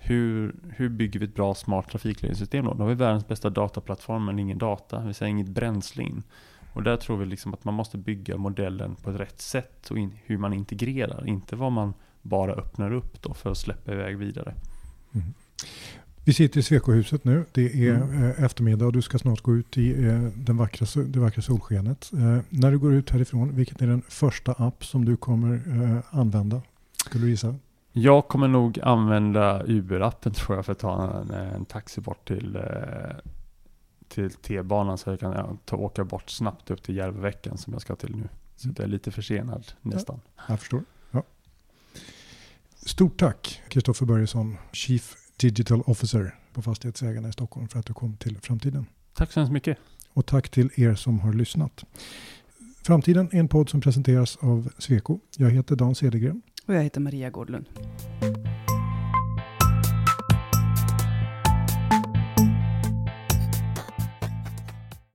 hur, 0.08 0.56
hur 0.70 0.90
bygger 0.90 1.20
vi 1.20 1.26
ett 1.26 1.36
bra 1.36 1.56
smart 1.56 1.90
trafikledningssystem 1.92 2.66
då? 2.66 2.74
Då 2.74 2.84
har 2.84 2.90
vi 2.90 2.96
världens 2.96 3.28
bästa 3.28 3.50
dataplattform 3.50 4.26
men 4.26 4.40
ingen 4.40 4.58
data, 4.58 5.04
vi 5.06 5.14
säger 5.14 5.30
inget 5.30 5.50
bränsle 5.50 6.04
in. 6.04 6.24
Och 6.74 6.84
där 6.84 6.98
tror 6.98 7.18
vi 7.18 7.26
liksom 7.26 7.54
att 7.54 7.64
man 7.64 7.74
måste 7.74 7.98
bygga 7.98 8.38
modellen 8.38 8.96
på 8.96 9.10
ett 9.10 9.20
rätt 9.20 9.42
sätt 9.42 9.92
och 9.92 9.98
in, 9.98 10.12
hur 10.26 10.38
man 10.38 10.54
integrerar, 10.54 11.28
inte 11.28 11.56
vad 11.56 11.72
man 11.72 11.94
bara 12.22 12.54
öppnar 12.54 12.94
upp 12.94 13.22
då 13.22 13.34
för 13.34 13.52
att 13.52 13.58
släppa 13.58 13.92
iväg 13.94 14.18
vidare. 14.18 14.54
Mm. 15.14 15.34
Vi 16.26 16.34
sitter 16.34 16.60
i 16.60 16.64
Swecohuset 16.64 17.24
nu. 17.24 17.46
Det 17.52 17.88
är 17.88 17.96
mm. 17.96 18.24
Eh, 18.24 18.44
eftermiddag 18.44 18.86
och 18.86 18.94
du 18.94 19.02
ska 19.02 19.20
snart 19.20 19.42
gå 19.42 19.56
ut 19.56 19.78
i 19.78 20.06
eh, 20.06 20.22
den 20.22 20.58
vackra, 20.58 21.04
det 21.04 21.20
vackra 21.20 21.42
solskenet. 21.42 22.12
Eh, 22.14 22.38
när 22.50 22.72
du 22.72 22.80
går 22.80 22.94
ut 22.94 23.10
härifrån, 23.10 23.56
vilken 23.56 23.84
är 23.84 23.88
den 23.88 24.02
första 24.10 24.52
app 24.52 24.86
som 24.86 25.06
du 25.06 25.18
kommer 25.18 25.62
använda? 26.10 26.62
Skulle 27.06 27.26
du 27.26 27.30
gissa? 27.30 27.56
Jag 28.00 28.28
kommer 28.28 28.48
nog 28.48 28.80
använda 28.84 29.64
Uber-appen 29.64 30.34
tror 30.34 30.58
jag 30.58 30.66
för 30.66 30.72
att 30.72 30.80
ta 30.80 31.20
en, 31.20 31.32
en 31.32 31.66
taxi 31.66 32.02
bort 32.02 32.28
till, 32.28 32.56
eh, 32.56 32.62
till 34.08 34.32
T-banan 34.32 34.98
så 34.98 35.10
jag 35.10 35.20
kan 35.20 35.58
ta, 35.66 35.76
åka 35.76 36.04
bort 36.04 36.30
snabbt 36.30 36.72
upp 36.72 36.84
till 36.84 36.96
Järvaveckan 36.96 37.58
som 37.58 37.74
jag 37.74 37.82
ska 37.82 37.96
till 37.96 38.16
nu. 38.16 38.30
Så 38.56 38.68
mm. 38.68 38.74
det 38.74 38.84
är 38.84 38.88
lite 38.88 39.12
försenad 39.12 39.72
nästan. 39.82 40.20
Ja, 40.36 40.44
jag 40.48 40.60
förstår. 40.60 40.84
Ja. 41.12 41.24
Stort 42.76 43.20
tack 43.20 43.62
Kristoffer 43.70 44.06
Börjesson, 44.06 44.58
Chief 44.72 45.16
Digital 45.38 45.82
Officer 45.82 46.36
på 46.54 46.62
Fastighetsägarna 46.62 47.30
i 47.30 47.32
Stockholm 47.32 47.68
för 47.68 47.80
att 47.80 47.86
du 47.86 47.94
kom 47.94 48.18
till 48.18 48.38
Framtiden. 48.42 48.86
Tack 49.14 49.32
så 49.32 49.40
hemskt 49.40 49.54
mycket. 49.54 49.78
Och 50.14 50.26
tack 50.26 50.50
till 50.50 50.70
er 50.76 50.96
som 50.96 51.20
har 51.20 51.34
lyssnat. 51.34 51.84
Framtiden 52.84 53.30
är 53.32 53.40
en 53.40 53.48
podd 53.48 53.70
som 53.70 53.82
presenteras 53.82 54.38
av 54.42 54.70
Sweco. 54.78 55.20
Jag 55.38 55.52
heter 55.52 55.76
Dan 55.76 55.96
Cedergren. 55.96 56.42
Och 56.68 56.76
jag 56.76 56.84
heter 56.84 57.02
Maria 57.02 57.30
Gårdlund. 57.30 57.70